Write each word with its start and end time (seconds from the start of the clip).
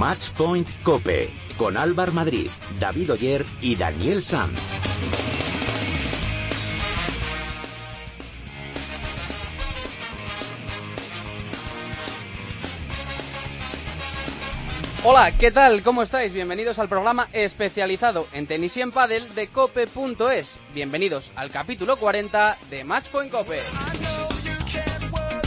Matchpoint 0.00 0.66
Cope 0.82 1.28
con 1.58 1.76
Álvar 1.76 2.10
Madrid, 2.12 2.48
David 2.78 3.12
Oyer 3.12 3.44
y 3.60 3.76
Daniel 3.76 4.24
Sanz. 4.24 4.58
Hola, 15.04 15.36
¿qué 15.36 15.50
tal? 15.50 15.82
¿Cómo 15.82 16.02
estáis? 16.02 16.32
Bienvenidos 16.32 16.78
al 16.78 16.88
programa 16.88 17.28
especializado 17.34 18.26
en 18.32 18.46
tenis 18.46 18.78
y 18.78 18.80
en 18.80 18.92
pádel 18.92 19.34
de 19.34 19.48
cope.es. 19.48 20.58
Bienvenidos 20.72 21.30
al 21.36 21.50
capítulo 21.50 21.98
40 21.98 22.56
de 22.70 22.84
Matchpoint 22.84 23.30
Cope. 23.30 23.60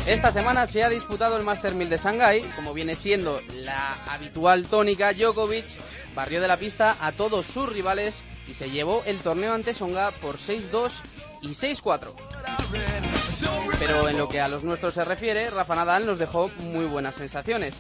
Esta 0.06 0.34
semana 0.34 0.68
se 0.68 0.84
ha 0.84 0.90
disputado 0.90 1.38
el 1.38 1.44
Master 1.44 1.76
1000 1.76 1.90
de 1.90 1.98
Shanghái, 1.98 2.42
como 2.58 2.74
viene 2.74 2.96
siendo 2.96 3.40
la 3.64 3.94
habitual 4.06 4.66
tónica, 4.66 5.14
Djokovic 5.14 5.80
barrió 6.14 6.42
de 6.42 6.48
la 6.50 6.58
pista 6.58 6.98
a 7.00 7.14
todos 7.14 7.46
sus 7.46 7.70
rivales 7.70 8.22
y 8.46 8.54
se 8.54 8.70
llevó 8.70 9.02
el 9.06 9.20
torneo 9.20 9.54
ante 9.54 9.74
Songa 9.74 10.12
por 10.12 10.38
6-2 10.38 10.92
y 11.42 11.50
6-4. 11.50 12.12
Pero 13.80 14.10
en 14.10 14.18
lo 14.18 14.28
que 14.28 14.42
a 14.42 14.50
los 14.50 14.66
nuestros 14.66 14.94
se 14.94 15.06
refiere, 15.06 15.50
Rafa 15.50 15.76
Nadal 15.76 16.06
nos 16.06 16.20
dejó 16.20 16.50
muy 16.60 16.86
buenas 16.86 17.16
sensaciones. 17.16 17.74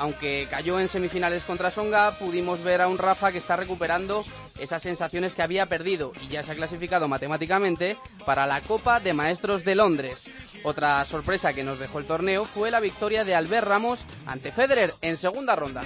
Aunque 0.00 0.48
cayó 0.50 0.80
en 0.80 0.88
semifinales 0.88 1.42
contra 1.42 1.70
Songa, 1.70 2.12
pudimos 2.12 2.64
ver 2.64 2.80
a 2.80 2.88
un 2.88 2.96
Rafa 2.96 3.32
que 3.32 3.38
está 3.38 3.56
recuperando 3.56 4.24
esas 4.58 4.82
sensaciones 4.82 5.34
que 5.34 5.42
había 5.42 5.66
perdido 5.66 6.12
y 6.22 6.28
ya 6.28 6.42
se 6.42 6.52
ha 6.52 6.54
clasificado 6.54 7.06
matemáticamente 7.06 7.98
para 8.24 8.46
la 8.46 8.62
Copa 8.62 8.98
de 8.98 9.12
Maestros 9.12 9.62
de 9.62 9.74
Londres. 9.74 10.30
Otra 10.64 11.04
sorpresa 11.04 11.52
que 11.52 11.64
nos 11.64 11.78
dejó 11.78 11.98
el 11.98 12.06
torneo 12.06 12.46
fue 12.46 12.70
la 12.70 12.80
victoria 12.80 13.24
de 13.24 13.34
Albert 13.34 13.68
Ramos 13.68 14.00
ante 14.24 14.52
Federer 14.52 14.94
en 15.02 15.18
segunda 15.18 15.54
ronda. 15.54 15.82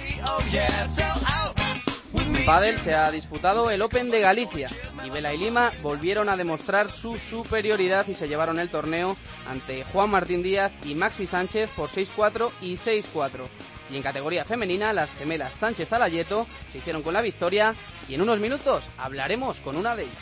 Padel 2.45 2.79
se 2.79 2.93
ha 2.93 3.11
disputado 3.11 3.69
el 3.69 3.81
Open 3.81 4.11
de 4.11 4.21
Galicia 4.21 4.69
y 5.03 5.09
Vela 5.09 5.33
y 5.33 5.37
Lima 5.39 5.73
volvieron 5.81 6.29
a 6.29 6.37
demostrar 6.37 6.89
su 6.89 7.17
superioridad 7.17 8.07
y 8.07 8.15
se 8.15 8.29
llevaron 8.29 8.59
el 8.59 8.69
torneo 8.69 9.17
ante 9.49 9.83
Juan 9.91 10.09
Martín 10.09 10.41
Díaz 10.41 10.71
y 10.85 10.95
Maxi 10.95 11.27
Sánchez 11.27 11.69
por 11.71 11.89
6-4 11.89 12.49
y 12.61 12.75
6-4. 12.75 13.47
Y 13.91 13.97
en 13.97 14.01
categoría 14.03 14.45
femenina, 14.45 14.93
las 14.93 15.13
gemelas 15.15 15.53
Sánchez 15.53 15.91
Alayeto 15.93 16.47
se 16.71 16.79
hicieron 16.79 17.03
con 17.03 17.13
la 17.13 17.21
victoria 17.21 17.75
y 18.09 18.15
en 18.15 18.21
unos 18.21 18.39
minutos 18.39 18.83
hablaremos 18.97 19.59
con 19.59 19.75
una 19.75 19.95
de 19.95 20.03
ellas. 20.03 20.15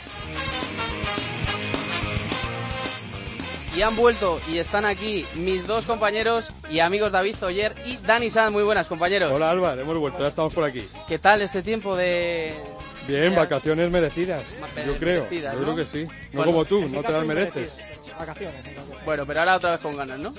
Y 3.76 3.82
han 3.82 3.96
vuelto 3.96 4.38
y 4.52 4.58
están 4.58 4.84
aquí 4.84 5.26
mis 5.34 5.66
dos 5.66 5.84
compañeros 5.84 6.52
y 6.70 6.78
amigos 6.78 7.10
David 7.10 7.34
Zoyer 7.34 7.74
y 7.84 7.96
Dani 7.96 8.30
Sanz. 8.30 8.52
Muy 8.52 8.62
buenas, 8.62 8.86
compañeros. 8.86 9.32
Hola, 9.32 9.50
Álvaro, 9.50 9.80
hemos 9.80 9.98
vuelto, 9.98 10.20
ya 10.20 10.28
estamos 10.28 10.54
por 10.54 10.62
aquí. 10.62 10.86
¿Qué 11.08 11.18
tal 11.18 11.42
este 11.42 11.62
tiempo 11.62 11.96
de...? 11.96 12.54
Bien, 13.08 13.34
vacaciones 13.34 13.90
merecidas, 13.90 14.42
Mere- 14.76 14.86
yo 14.86 14.96
creo. 14.96 15.24
merecidas, 15.24 15.54
Yo 15.54 15.60
creo 15.62 15.76
que 15.76 15.86
sí. 15.86 16.04
No 16.04 16.10
Bueno, 16.38 16.52
como 16.52 16.64
tú, 16.64 16.80
mi 16.82 16.88
no 16.88 17.02
te 17.02 17.12
las 17.12 17.24
mereces. 17.26 17.76
Vacaciones. 18.18 18.62
Bueno, 19.04 19.26
pero 19.26 19.40
ahora 19.40 19.56
otra 19.56 19.72
vez 19.72 19.80
con 19.80 19.96
ganas, 19.96 20.18
¿no? 20.18 20.32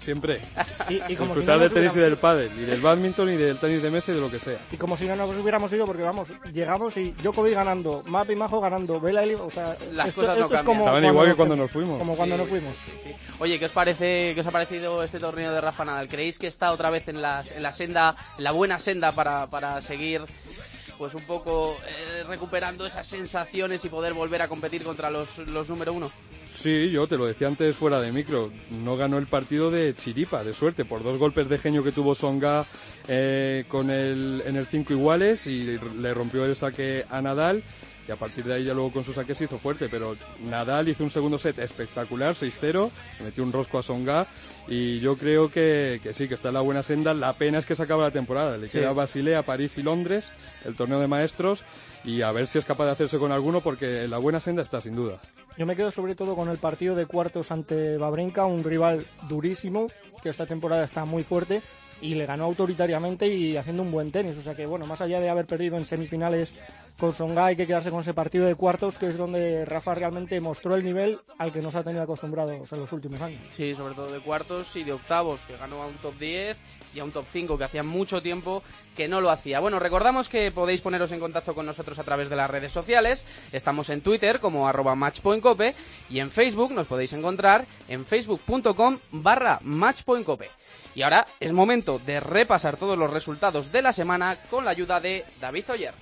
Siempre. 0.00 0.40
Y, 0.90 0.96
y 1.12 1.16
como 1.16 1.32
si 1.32 1.40
Disfrutar 1.40 1.56
no 1.56 1.62
del 1.62 1.72
tenis 1.72 1.96
y 1.96 1.98
del 1.98 2.16
pádel, 2.18 2.50
y 2.58 2.64
del 2.64 2.80
badminton 2.82 3.30
y 3.30 3.36
del 3.36 3.56
tenis 3.56 3.82
de 3.82 3.90
mesa 3.90 4.12
y 4.12 4.14
de 4.14 4.20
lo 4.20 4.30
que 4.30 4.38
sea. 4.38 4.58
y 4.70 4.76
como 4.76 4.98
si 4.98 5.06
no 5.06 5.16
nos 5.16 5.30
hubiéramos 5.34 5.72
ido, 5.72 5.86
porque 5.86 6.02
vamos, 6.02 6.28
llegamos 6.52 6.94
y 6.98 7.12
Djokovic 7.12 7.54
ganando, 7.54 8.02
Map 8.04 8.30
y 8.30 8.36
Majo 8.36 8.60
ganando, 8.60 9.00
Vela 9.00 9.24
y 9.24 9.30
Lima, 9.30 9.44
o 9.44 9.50
sea, 9.50 9.74
Las 9.92 10.08
esto, 10.08 10.20
cosas 10.20 10.36
no 10.38 10.42
esto 10.44 10.54
es 10.54 10.60
cambian. 10.60 10.64
como 10.64 10.80
Estaban 10.80 11.04
igual 11.06 11.28
que 11.28 11.34
cuando 11.34 11.56
nos 11.56 11.70
fuimos. 11.70 11.98
Como 11.98 12.16
cuando 12.16 12.34
Sí, 12.36 12.40
nos 12.42 12.50
fuimos. 12.50 12.74
Oye, 13.38 13.58
¿qué 13.58 13.64
os 13.64 13.72
parece, 13.72 14.32
qué 14.34 14.40
os 14.40 14.46
ha 14.46 14.50
parecido 14.50 15.02
este 15.02 15.18
torneo 15.18 15.52
de 15.52 15.60
Rafa 15.62 15.84
Nadal? 15.86 16.08
¿Creéis 16.08 16.38
que 16.38 16.46
está 16.48 16.70
otra 16.72 16.90
vez 16.90 17.08
en 17.08 17.22
la, 17.22 17.42
en 17.56 17.62
la 17.62 17.72
senda, 17.72 18.14
en 18.36 18.44
la 18.44 18.50
buena 18.52 18.78
senda 18.78 19.12
para, 19.12 19.46
para 19.46 19.80
seguir 19.80 20.22
pues 20.96 21.14
un 21.14 21.22
poco 21.22 21.76
eh, 21.86 22.24
recuperando 22.26 22.86
esas 22.86 23.06
sensaciones 23.06 23.84
y 23.84 23.88
poder 23.88 24.12
volver 24.12 24.42
a 24.42 24.48
competir 24.48 24.82
contra 24.82 25.10
los, 25.10 25.38
los 25.38 25.68
número 25.68 25.92
uno? 25.92 26.10
Sí, 26.50 26.90
yo 26.90 27.08
te 27.08 27.16
lo 27.16 27.26
decía 27.26 27.48
antes 27.48 27.76
fuera 27.76 28.00
de 28.00 28.12
micro. 28.12 28.52
No 28.70 28.96
ganó 28.96 29.18
el 29.18 29.26
partido 29.26 29.70
de 29.70 29.94
chiripa, 29.94 30.44
de 30.44 30.54
suerte, 30.54 30.84
por 30.84 31.02
dos 31.02 31.18
golpes 31.18 31.48
de 31.48 31.58
genio 31.58 31.82
que 31.82 31.90
tuvo 31.90 32.14
Songa 32.14 32.64
eh, 33.08 33.64
con 33.68 33.90
el, 33.90 34.42
en 34.46 34.56
el 34.56 34.66
5 34.66 34.92
iguales 34.92 35.46
y 35.46 35.78
le 35.98 36.14
rompió 36.14 36.44
el 36.44 36.54
saque 36.54 37.06
a 37.10 37.20
Nadal. 37.20 37.64
Y 38.06 38.12
a 38.12 38.16
partir 38.16 38.44
de 38.44 38.54
ahí 38.54 38.64
ya 38.64 38.74
luego 38.74 38.92
con 38.92 39.02
su 39.04 39.12
saque 39.14 39.34
se 39.34 39.44
hizo 39.44 39.58
fuerte, 39.58 39.88
pero 39.88 40.14
Nadal 40.44 40.88
hizo 40.88 41.04
un 41.04 41.10
segundo 41.10 41.38
set 41.38 41.58
espectacular, 41.58 42.34
6-0, 42.34 42.90
le 43.18 43.24
metió 43.24 43.42
un 43.42 43.50
rosco 43.52 43.78
a 43.78 43.82
Songa 43.82 44.26
y 44.68 45.00
yo 45.00 45.16
creo 45.16 45.50
que, 45.50 46.00
que 46.02 46.12
sí, 46.12 46.28
que 46.28 46.34
está 46.34 46.48
en 46.48 46.54
la 46.54 46.60
buena 46.60 46.82
senda. 46.82 47.14
La 47.14 47.32
pena 47.32 47.58
es 47.58 47.66
que 47.66 47.74
se 47.76 47.82
acaba 47.82 48.02
la 48.04 48.10
temporada, 48.10 48.56
le 48.58 48.66
Sí. 48.66 48.72
queda 48.78 48.92
Basilea, 48.92 49.42
París 49.42 49.78
y 49.78 49.82
Londres, 49.82 50.32
el 50.66 50.74
torneo 50.76 51.00
de 51.00 51.06
maestros, 51.08 51.64
y 52.04 52.20
a 52.20 52.30
ver 52.32 52.46
si 52.46 52.58
es 52.58 52.64
capaz 52.66 52.84
de 52.86 52.90
hacerse 52.92 53.18
con 53.18 53.32
alguno 53.32 53.62
porque 53.62 54.04
en 54.04 54.10
la 54.10 54.18
buena 54.18 54.38
senda 54.40 54.62
está 54.62 54.82
sin 54.82 54.96
duda. 54.96 55.18
Yo 55.56 55.64
me 55.66 55.76
quedo 55.76 55.90
sobre 55.90 56.14
todo 56.14 56.34
con 56.36 56.48
el 56.50 56.58
partido 56.58 56.94
de 56.96 57.06
cuartos 57.06 57.50
ante 57.52 57.96
Babrenka, 57.96 58.44
un 58.44 58.64
rival 58.64 59.06
durísimo, 59.28 59.86
que 60.22 60.28
esta 60.28 60.46
temporada 60.46 60.84
está 60.84 61.04
muy 61.04 61.22
fuerte, 61.22 61.62
y 62.00 62.16
le 62.16 62.26
ganó 62.26 62.44
autoritariamente 62.44 63.28
y 63.28 63.56
haciendo 63.56 63.82
un 63.82 63.92
buen 63.92 64.10
tenis. 64.10 64.36
O 64.36 64.42
sea 64.42 64.54
que, 64.56 64.66
bueno, 64.66 64.84
más 64.84 65.00
allá 65.00 65.20
de 65.20 65.28
haber 65.28 65.46
perdido 65.46 65.76
en 65.78 65.84
semifinales 65.86 66.50
con 66.98 67.12
Songa, 67.12 67.46
hay 67.46 67.56
que 67.56 67.66
quedarse 67.66 67.90
con 67.90 68.00
ese 68.00 68.14
partido 68.14 68.46
de 68.46 68.54
cuartos, 68.54 68.96
que 68.96 69.08
es 69.08 69.16
donde 69.16 69.64
Rafa 69.64 69.94
realmente 69.94 70.40
mostró 70.40 70.74
el 70.74 70.84
nivel 70.84 71.18
al 71.38 71.52
que 71.52 71.60
nos 71.60 71.74
ha 71.74 71.82
tenido 71.82 72.02
acostumbrados 72.02 72.72
en 72.72 72.80
los 72.80 72.92
últimos 72.92 73.20
años. 73.20 73.40
Sí, 73.50 73.74
sobre 73.74 73.94
todo 73.94 74.12
de 74.12 74.20
cuartos 74.20 74.74
y 74.76 74.84
de 74.84 74.92
octavos, 74.92 75.40
que 75.46 75.56
ganó 75.56 75.82
a 75.82 75.86
un 75.86 75.94
top 75.96 76.16
10 76.18 76.56
y 76.94 77.00
a 77.00 77.04
un 77.04 77.10
top 77.10 77.24
5, 77.32 77.58
que 77.58 77.64
hacía 77.64 77.82
mucho 77.82 78.22
tiempo 78.22 78.62
que 78.96 79.08
no 79.08 79.20
lo 79.20 79.30
hacía. 79.30 79.60
Bueno, 79.60 79.80
recordamos 79.80 80.28
que 80.28 80.52
podéis 80.52 80.80
poneros 80.80 81.10
en 81.12 81.20
contacto 81.20 81.54
con 81.54 81.66
nosotros 81.66 81.98
a 81.98 82.04
través 82.04 82.30
de 82.30 82.36
las 82.36 82.50
redes 82.50 82.72
sociales. 82.72 83.24
Estamos 83.52 83.90
en 83.90 84.00
Twitter 84.00 84.38
como 84.38 84.68
arroba 84.68 84.94
matchpointcope 84.94 85.74
y 86.08 86.20
en 86.20 86.30
Facebook 86.30 86.72
nos 86.72 86.86
podéis 86.86 87.12
encontrar 87.12 87.66
en 87.88 88.04
facebook.com 88.06 88.98
barra 89.10 89.58
matchpointcope. 89.62 90.48
Y 90.94 91.02
ahora 91.02 91.26
es 91.40 91.52
momento 91.52 91.98
de 91.98 92.20
repasar 92.20 92.76
todos 92.76 92.96
los 92.96 93.10
resultados 93.10 93.72
de 93.72 93.82
la 93.82 93.92
semana 93.92 94.36
con 94.48 94.64
la 94.64 94.70
ayuda 94.70 95.00
de 95.00 95.24
David 95.40 95.64
Oyer. 95.70 95.94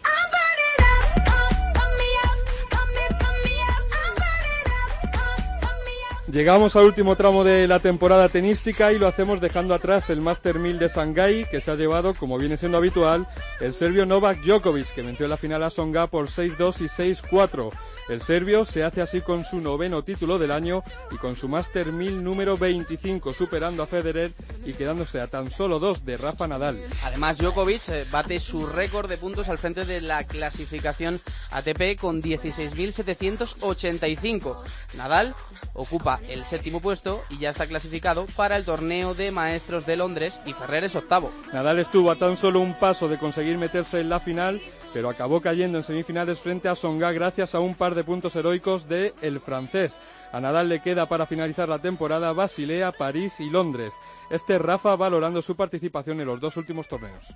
Llegamos 6.28 6.76
al 6.76 6.84
último 6.84 7.16
tramo 7.16 7.42
de 7.42 7.66
la 7.66 7.80
temporada 7.80 8.28
tenística 8.28 8.92
y 8.92 8.98
lo 8.98 9.08
hacemos 9.08 9.40
dejando 9.40 9.74
atrás 9.74 10.08
el 10.08 10.20
Master 10.20 10.60
1000 10.60 10.78
de 10.78 10.88
Shanghái 10.88 11.46
que 11.50 11.60
se 11.60 11.72
ha 11.72 11.74
llevado, 11.74 12.14
como 12.14 12.38
viene 12.38 12.56
siendo 12.56 12.78
habitual, 12.78 13.26
el 13.60 13.74
serbio 13.74 14.06
Novak 14.06 14.40
Djokovic, 14.42 14.94
que 14.94 15.02
venció 15.02 15.26
en 15.26 15.30
la 15.30 15.36
final 15.36 15.64
a 15.64 15.70
Songa 15.70 16.06
por 16.06 16.28
6-2 16.28 16.80
y 16.80 16.84
6-4. 16.84 17.72
El 18.08 18.20
serbio 18.20 18.64
se 18.64 18.82
hace 18.82 19.00
así 19.00 19.20
con 19.20 19.44
su 19.44 19.60
noveno 19.60 20.02
título 20.02 20.36
del 20.38 20.50
año 20.50 20.82
y 21.12 21.16
con 21.16 21.36
su 21.36 21.48
Master 21.48 21.92
1000 21.92 22.24
número 22.24 22.58
25, 22.58 23.32
superando 23.32 23.80
a 23.82 23.86
Federer 23.86 24.32
y 24.64 24.72
quedándose 24.72 25.20
a 25.20 25.28
tan 25.28 25.52
solo 25.52 25.78
dos 25.78 26.04
de 26.04 26.16
Rafa 26.16 26.48
Nadal. 26.48 26.82
Además, 27.04 27.38
Djokovic 27.38 27.88
eh, 27.90 28.04
bate 28.10 28.40
su 28.40 28.66
récord 28.66 29.08
de 29.08 29.18
puntos 29.18 29.48
al 29.48 29.58
frente 29.58 29.84
de 29.84 30.00
la 30.00 30.24
clasificación 30.24 31.20
ATP 31.50 31.96
con 32.00 32.20
16.785. 32.20 34.56
Nadal 34.94 35.36
ocupa 35.74 36.18
el 36.28 36.44
séptimo 36.44 36.80
puesto 36.80 37.22
y 37.30 37.38
ya 37.38 37.50
está 37.50 37.68
clasificado 37.68 38.26
para 38.36 38.56
el 38.56 38.64
torneo 38.64 39.14
de 39.14 39.30
maestros 39.30 39.86
de 39.86 39.94
Londres 39.96 40.40
y 40.44 40.54
Ferrer 40.54 40.82
es 40.84 40.96
octavo. 40.96 41.30
Nadal 41.52 41.78
estuvo 41.78 42.10
a 42.10 42.16
tan 42.16 42.36
solo 42.36 42.58
un 42.60 42.76
paso 42.78 43.08
de 43.08 43.18
conseguir 43.18 43.58
meterse 43.58 44.00
en 44.00 44.08
la 44.08 44.18
final, 44.20 44.60
pero 44.92 45.08
acabó 45.08 45.40
cayendo 45.40 45.78
en 45.78 45.84
semifinales 45.84 46.38
frente 46.40 46.68
a 46.68 46.76
Songa 46.76 47.12
gracias 47.12 47.54
a 47.54 47.60
un 47.60 47.74
par 47.74 47.94
de 47.94 48.04
puntos 48.04 48.36
heroicos 48.36 48.88
de 48.88 49.14
el 49.22 49.40
francés. 49.40 50.00
A 50.32 50.40
Nadal 50.40 50.68
le 50.68 50.80
queda 50.80 51.06
para 51.06 51.26
finalizar 51.26 51.68
la 51.68 51.78
temporada 51.78 52.32
Basilea, 52.32 52.92
París 52.92 53.38
y 53.40 53.50
Londres. 53.50 53.92
Este 54.30 54.58
Rafa 54.58 54.96
valorando 54.96 55.42
su 55.42 55.56
participación 55.56 56.20
en 56.20 56.26
los 56.26 56.40
dos 56.40 56.56
últimos 56.56 56.88
torneos. 56.88 57.34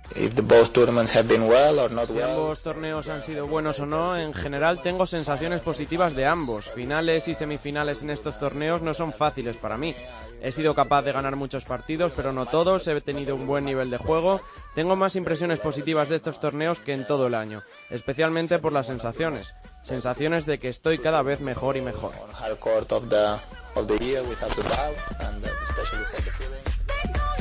Si 2.07 2.21
ambos 2.21 2.63
torneos 2.63 3.07
han 3.09 3.21
sido 3.21 3.45
buenos 3.45 3.79
o 3.79 3.85
no, 3.85 4.17
en 4.17 4.33
general 4.33 4.81
tengo 4.81 5.05
sensaciones 5.05 5.61
positivas 5.61 6.15
de 6.15 6.25
ambos. 6.25 6.69
Finales 6.71 7.27
y 7.27 7.35
semifinales 7.35 8.01
en 8.01 8.09
estos 8.09 8.39
torneos 8.39 8.81
no 8.81 8.95
son 8.95 9.13
fáciles 9.13 9.55
para 9.57 9.77
mí. 9.77 9.95
He 10.41 10.51
sido 10.51 10.75
capaz 10.75 11.01
de 11.01 11.11
ganar 11.11 11.35
muchos 11.35 11.65
partidos, 11.65 12.11
pero 12.15 12.31
no 12.31 12.45
todos. 12.45 12.87
He 12.87 13.01
tenido 13.01 13.35
un 13.35 13.47
buen 13.47 13.65
nivel 13.65 13.89
de 13.89 13.97
juego. 13.97 14.41
Tengo 14.75 14.95
más 14.95 15.15
impresiones 15.15 15.59
positivas 15.59 16.09
de 16.09 16.17
estos 16.17 16.39
torneos 16.39 16.79
que 16.79 16.93
en 16.93 17.07
todo 17.07 17.27
el 17.27 17.35
año, 17.35 17.63
especialmente 17.89 18.59
por 18.59 18.71
las 18.71 18.87
sensaciones. 18.87 19.53
Sensaciones 19.83 20.45
de 20.45 20.59
que 20.59 20.69
estoy 20.69 20.99
cada 20.99 21.21
vez 21.21 21.39
mejor 21.39 21.77
y 21.77 21.81
mejor. 21.81 22.13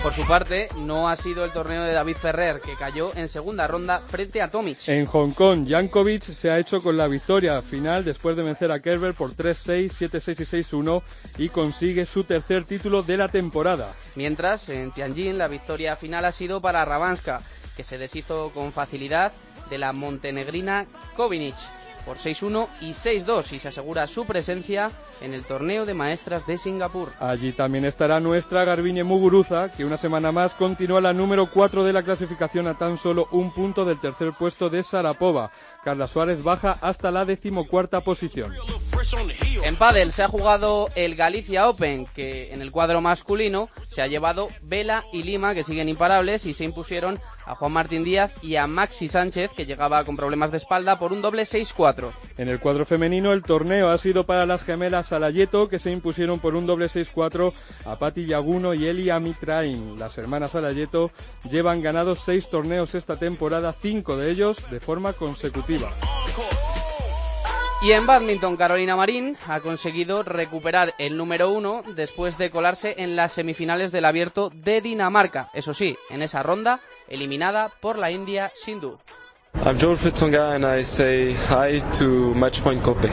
Por 0.06 0.14
su 0.14 0.24
parte, 0.24 0.68
no 0.76 1.08
ha 1.08 1.16
sido 1.16 1.44
el 1.44 1.50
torneo 1.50 1.82
de 1.82 1.92
David 1.92 2.14
Ferrer, 2.14 2.60
que 2.60 2.76
cayó 2.76 3.12
en 3.16 3.28
segunda 3.28 3.66
ronda 3.66 4.02
frente 4.06 4.40
a 4.40 4.48
Tomic. 4.48 4.86
En 4.86 5.04
Hong 5.04 5.32
Kong, 5.32 5.66
Jankovic 5.68 6.22
se 6.22 6.48
ha 6.48 6.60
hecho 6.60 6.80
con 6.80 6.96
la 6.96 7.08
victoria 7.08 7.60
final 7.60 8.04
después 8.04 8.36
de 8.36 8.44
vencer 8.44 8.70
a 8.70 8.78
Kerber 8.78 9.14
por 9.14 9.34
3-6, 9.34 10.08
7-6 10.08 10.40
y 10.40 10.62
6-1 10.62 11.02
y 11.38 11.48
consigue 11.48 12.06
su 12.06 12.22
tercer 12.22 12.62
título 12.62 13.02
de 13.02 13.16
la 13.16 13.26
temporada. 13.26 13.96
Mientras, 14.14 14.68
en 14.68 14.92
Tianjin, 14.92 15.38
la 15.38 15.48
victoria 15.48 15.96
final 15.96 16.24
ha 16.24 16.30
sido 16.30 16.60
para 16.60 16.84
Rabanska, 16.84 17.42
que 17.76 17.82
se 17.82 17.98
deshizo 17.98 18.52
con 18.54 18.72
facilidad 18.72 19.32
de 19.70 19.78
la 19.78 19.92
montenegrina 19.92 20.86
Kovinic 21.16 21.56
por 22.06 22.18
6-1 22.18 22.68
y 22.80 22.92
6-2 22.92 23.52
y 23.52 23.58
se 23.58 23.68
asegura 23.68 24.06
su 24.06 24.24
presencia 24.24 24.90
en 25.20 25.34
el 25.34 25.44
torneo 25.44 25.84
de 25.84 25.92
maestras 25.92 26.46
de 26.46 26.56
Singapur. 26.56 27.10
Allí 27.18 27.52
también 27.52 27.84
estará 27.84 28.20
nuestra 28.20 28.64
Garbiñe 28.64 29.02
Muguruza, 29.02 29.70
que 29.70 29.84
una 29.84 29.98
semana 29.98 30.30
más 30.30 30.54
continúa 30.54 31.00
la 31.00 31.12
número 31.12 31.50
4 31.50 31.82
de 31.82 31.92
la 31.92 32.04
clasificación 32.04 32.68
a 32.68 32.78
tan 32.78 32.96
solo 32.96 33.26
un 33.32 33.52
punto 33.52 33.84
del 33.84 34.00
tercer 34.00 34.32
puesto 34.32 34.70
de 34.70 34.84
Sarapova. 34.84 35.50
Carla 35.86 36.08
Suárez 36.08 36.42
baja 36.42 36.76
hasta 36.80 37.12
la 37.12 37.24
decimocuarta 37.24 38.00
posición. 38.00 38.52
En 39.62 39.76
pádel 39.76 40.10
se 40.10 40.24
ha 40.24 40.28
jugado 40.28 40.88
el 40.96 41.14
Galicia 41.14 41.68
Open, 41.68 42.06
que 42.06 42.52
en 42.52 42.60
el 42.60 42.72
cuadro 42.72 43.00
masculino 43.00 43.68
se 43.86 44.02
ha 44.02 44.08
llevado 44.08 44.48
Vela 44.62 45.04
y 45.12 45.22
Lima, 45.22 45.54
que 45.54 45.62
siguen 45.62 45.88
imparables, 45.88 46.44
y 46.44 46.54
se 46.54 46.64
impusieron 46.64 47.20
a 47.44 47.54
Juan 47.54 47.70
Martín 47.70 48.02
Díaz 48.02 48.32
y 48.42 48.56
a 48.56 48.66
Maxi 48.66 49.06
Sánchez, 49.06 49.52
que 49.52 49.64
llegaba 49.64 50.02
con 50.04 50.16
problemas 50.16 50.50
de 50.50 50.56
espalda, 50.56 50.98
por 50.98 51.12
un 51.12 51.22
doble 51.22 51.44
6-4. 51.44 52.10
En 52.36 52.48
el 52.48 52.58
cuadro 52.58 52.84
femenino, 52.84 53.32
el 53.32 53.44
torneo 53.44 53.90
ha 53.90 53.98
sido 53.98 54.26
para 54.26 54.44
las 54.44 54.64
gemelas 54.64 55.08
Salayeto, 55.08 55.68
que 55.68 55.78
se 55.78 55.92
impusieron 55.92 56.40
por 56.40 56.56
un 56.56 56.66
doble 56.66 56.86
6-4 56.86 57.52
a 57.84 57.96
Patti 57.96 58.26
Yaguno 58.26 58.74
y 58.74 58.86
Elia 58.86 59.20
Mitrain. 59.20 59.98
Las 60.00 60.18
hermanas 60.18 60.50
Salayeto 60.50 61.12
llevan 61.48 61.80
ganados 61.80 62.20
seis 62.24 62.48
torneos 62.50 62.96
esta 62.96 63.16
temporada, 63.18 63.72
cinco 63.80 64.16
de 64.16 64.32
ellos 64.32 64.64
de 64.70 64.80
forma 64.80 65.12
consecutiva. 65.12 65.75
Y 67.82 67.92
en 67.92 68.06
badminton, 68.06 68.56
Carolina 68.56 68.96
Marín 68.96 69.36
ha 69.46 69.60
conseguido 69.60 70.22
recuperar 70.22 70.94
el 70.98 71.16
número 71.16 71.50
uno 71.50 71.82
después 71.94 72.38
de 72.38 72.50
colarse 72.50 72.94
en 72.98 73.16
las 73.16 73.32
semifinales 73.32 73.92
del 73.92 74.06
abierto 74.06 74.50
de 74.54 74.80
Dinamarca. 74.80 75.50
Eso 75.52 75.74
sí, 75.74 75.96
en 76.10 76.22
esa 76.22 76.42
ronda, 76.42 76.80
eliminada 77.08 77.70
por 77.80 77.98
la 77.98 78.10
India 78.10 78.50
Sindhu. 78.54 78.96
I'm 79.64 79.78
Joel 79.78 79.96
Fitzonga 79.96 80.54
and 80.54 80.66
I 80.66 80.84
say 80.84 81.34
hi 81.34 81.80
to 81.98 82.34
Matchpoint 82.34 82.82
Cope. 82.82 83.08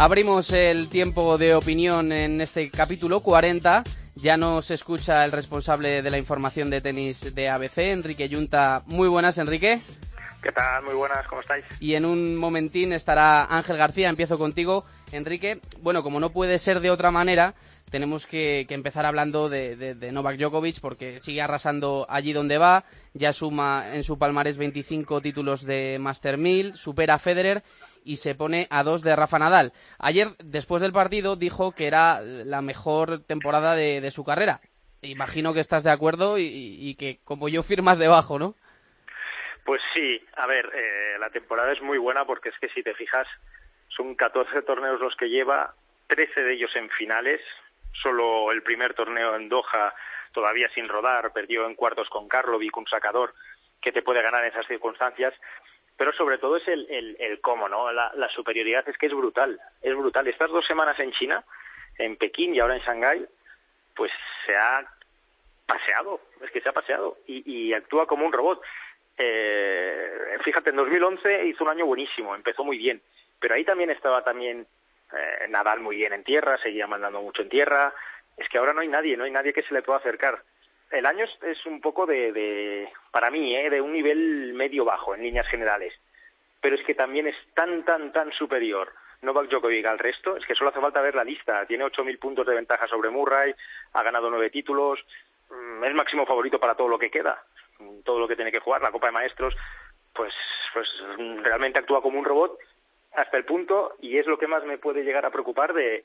Abrimos 0.00 0.50
el 0.52 0.88
tiempo 0.88 1.36
de 1.36 1.54
opinión 1.54 2.10
en 2.10 2.40
este 2.40 2.70
capítulo 2.70 3.20
40. 3.20 3.84
Ya 4.14 4.38
nos 4.38 4.70
escucha 4.70 5.26
el 5.26 5.30
responsable 5.30 6.00
de 6.00 6.10
la 6.10 6.16
información 6.16 6.70
de 6.70 6.80
tenis 6.80 7.34
de 7.34 7.50
ABC, 7.50 7.76
Enrique 7.80 8.26
Yunta. 8.26 8.82
Muy 8.86 9.08
buenas, 9.08 9.36
Enrique. 9.36 9.82
¿Qué 10.42 10.52
tal? 10.52 10.84
Muy 10.84 10.94
buenas, 10.94 11.26
¿cómo 11.26 11.42
estáis? 11.42 11.66
Y 11.80 11.96
en 11.96 12.06
un 12.06 12.34
momentín 12.34 12.94
estará 12.94 13.44
Ángel 13.44 13.76
García. 13.76 14.08
Empiezo 14.08 14.38
contigo, 14.38 14.86
Enrique. 15.12 15.60
Bueno, 15.82 16.02
como 16.02 16.18
no 16.18 16.30
puede 16.30 16.58
ser 16.58 16.80
de 16.80 16.90
otra 16.90 17.10
manera, 17.10 17.52
tenemos 17.90 18.26
que, 18.26 18.64
que 18.66 18.72
empezar 18.72 19.04
hablando 19.04 19.50
de, 19.50 19.76
de, 19.76 19.94
de, 19.94 20.12
Novak 20.12 20.38
Djokovic 20.38 20.80
porque 20.80 21.20
sigue 21.20 21.42
arrasando 21.42 22.06
allí 22.08 22.32
donde 22.32 22.56
va. 22.56 22.84
Ya 23.12 23.34
suma 23.34 23.94
en 23.94 24.02
su 24.02 24.18
palmarés 24.18 24.56
25 24.56 25.20
títulos 25.20 25.62
de 25.62 25.98
Master 26.00 26.38
1000, 26.38 26.78
supera 26.78 27.14
a 27.16 27.18
Federer 27.18 27.62
y 28.04 28.16
se 28.16 28.34
pone 28.34 28.66
a 28.70 28.82
dos 28.82 29.02
de 29.02 29.16
Rafa 29.16 29.38
Nadal. 29.38 29.72
Ayer, 29.98 30.28
después 30.38 30.82
del 30.82 30.92
partido, 30.92 31.36
dijo 31.36 31.72
que 31.72 31.86
era 31.86 32.20
la 32.20 32.62
mejor 32.62 33.22
temporada 33.24 33.74
de, 33.74 34.00
de 34.00 34.10
su 34.10 34.24
carrera. 34.24 34.60
Imagino 35.02 35.54
que 35.54 35.60
estás 35.60 35.82
de 35.82 35.90
acuerdo 35.90 36.38
y, 36.38 36.44
y, 36.44 36.94
que, 36.96 37.18
como 37.24 37.48
yo, 37.48 37.62
firmas 37.62 37.98
debajo, 37.98 38.38
¿no? 38.38 38.54
Pues 39.64 39.80
sí, 39.94 40.22
a 40.36 40.46
ver, 40.46 40.70
eh, 40.74 41.18
la 41.18 41.30
temporada 41.30 41.72
es 41.72 41.80
muy 41.80 41.98
buena 41.98 42.24
porque 42.24 42.50
es 42.50 42.58
que 42.60 42.68
si 42.68 42.82
te 42.82 42.94
fijas, 42.94 43.26
son 43.88 44.14
14 44.14 44.62
torneos 44.62 45.00
los 45.00 45.16
que 45.16 45.28
lleva, 45.28 45.74
13 46.08 46.42
de 46.42 46.54
ellos 46.54 46.70
en 46.74 46.90
finales, 46.90 47.40
solo 48.02 48.52
el 48.52 48.62
primer 48.62 48.94
torneo 48.94 49.36
en 49.36 49.48
Doha 49.48 49.94
todavía 50.32 50.68
sin 50.74 50.88
rodar, 50.88 51.32
perdió 51.32 51.66
en 51.66 51.74
cuartos 51.74 52.08
con 52.08 52.28
Karlovic, 52.28 52.76
un 52.76 52.86
sacador 52.86 53.34
que 53.80 53.92
te 53.92 54.02
puede 54.02 54.22
ganar 54.22 54.44
en 54.44 54.50
esas 54.50 54.66
circunstancias, 54.66 55.34
pero 56.00 56.14
sobre 56.14 56.38
todo 56.38 56.56
es 56.56 56.66
el, 56.66 56.86
el, 56.88 57.14
el 57.20 57.42
cómo, 57.42 57.68
¿no? 57.68 57.92
La, 57.92 58.10
la, 58.14 58.26
superioridad 58.30 58.88
es 58.88 58.96
que 58.96 59.04
es 59.04 59.12
brutal, 59.12 59.60
es 59.82 59.94
brutal. 59.94 60.26
Estas 60.26 60.50
dos 60.50 60.66
semanas 60.66 60.98
en 60.98 61.12
China, 61.12 61.44
en 61.98 62.16
Pekín 62.16 62.54
y 62.54 62.58
ahora 62.58 62.76
en 62.76 62.80
Shanghái, 62.80 63.26
pues 63.94 64.10
se 64.46 64.56
ha 64.56 64.82
paseado, 65.66 66.22
es 66.40 66.50
que 66.52 66.62
se 66.62 66.70
ha 66.70 66.72
paseado 66.72 67.18
y, 67.26 67.74
actúa 67.74 68.06
como 68.06 68.24
un 68.24 68.32
robot. 68.32 68.62
Eh, 69.18 70.38
fíjate, 70.42 70.70
en 70.70 70.76
2011 70.76 71.44
hizo 71.48 71.64
un 71.64 71.70
año 71.70 71.84
buenísimo, 71.84 72.34
empezó 72.34 72.64
muy 72.64 72.78
bien, 72.78 73.02
pero 73.38 73.54
ahí 73.54 73.64
también 73.66 73.90
estaba 73.90 74.24
también 74.24 74.66
eh, 75.12 75.48
Nadal 75.50 75.80
muy 75.80 75.96
bien 75.96 76.14
en 76.14 76.24
tierra, 76.24 76.56
seguía 76.62 76.86
mandando 76.86 77.20
mucho 77.20 77.42
en 77.42 77.50
tierra. 77.50 77.92
Es 78.38 78.48
que 78.48 78.56
ahora 78.56 78.72
no 78.72 78.80
hay 78.80 78.88
nadie, 78.88 79.18
no 79.18 79.24
hay 79.24 79.32
nadie 79.32 79.52
que 79.52 79.64
se 79.64 79.74
le 79.74 79.82
pueda 79.82 79.98
acercar 79.98 80.42
el 80.90 81.06
año 81.06 81.24
es, 81.24 81.42
es 81.42 81.66
un 81.66 81.80
poco 81.80 82.06
de, 82.06 82.32
de 82.32 82.88
para 83.10 83.30
mí, 83.30 83.54
¿eh? 83.56 83.70
de 83.70 83.80
un 83.80 83.92
nivel 83.92 84.52
medio-bajo 84.54 85.14
en 85.14 85.22
líneas 85.22 85.46
generales. 85.48 85.94
Pero 86.60 86.76
es 86.76 86.84
que 86.84 86.94
también 86.94 87.26
es 87.26 87.36
tan, 87.54 87.84
tan, 87.84 88.12
tan 88.12 88.32
superior 88.32 88.92
Novak 89.22 89.48
Djokovic 89.48 89.86
al 89.86 89.98
resto, 89.98 90.36
es 90.36 90.46
que 90.46 90.54
solo 90.54 90.70
hace 90.70 90.80
falta 90.80 91.00
ver 91.00 91.14
la 91.14 91.24
lista. 91.24 91.66
Tiene 91.66 91.84
8.000 91.84 92.18
puntos 92.18 92.46
de 92.46 92.54
ventaja 92.54 92.86
sobre 92.86 93.10
Murray, 93.10 93.54
ha 93.92 94.02
ganado 94.02 94.30
nueve 94.30 94.50
títulos, 94.50 94.98
mm, 95.50 95.84
es 95.84 95.94
máximo 95.94 96.26
favorito 96.26 96.58
para 96.58 96.74
todo 96.74 96.88
lo 96.88 96.98
que 96.98 97.10
queda, 97.10 97.42
todo 98.04 98.18
lo 98.18 98.26
que 98.26 98.36
tiene 98.36 98.52
que 98.52 98.60
jugar, 98.60 98.82
la 98.82 98.90
Copa 98.90 99.08
de 99.08 99.12
Maestros, 99.12 99.54
pues, 100.14 100.32
pues 100.72 100.88
realmente 101.42 101.78
actúa 101.78 102.02
como 102.02 102.18
un 102.18 102.24
robot 102.24 102.58
hasta 103.14 103.36
el 103.36 103.44
punto, 103.44 103.96
y 104.00 104.18
es 104.18 104.26
lo 104.26 104.38
que 104.38 104.46
más 104.46 104.64
me 104.64 104.78
puede 104.78 105.02
llegar 105.02 105.26
a 105.26 105.30
preocupar 105.30 105.74
de, 105.74 106.04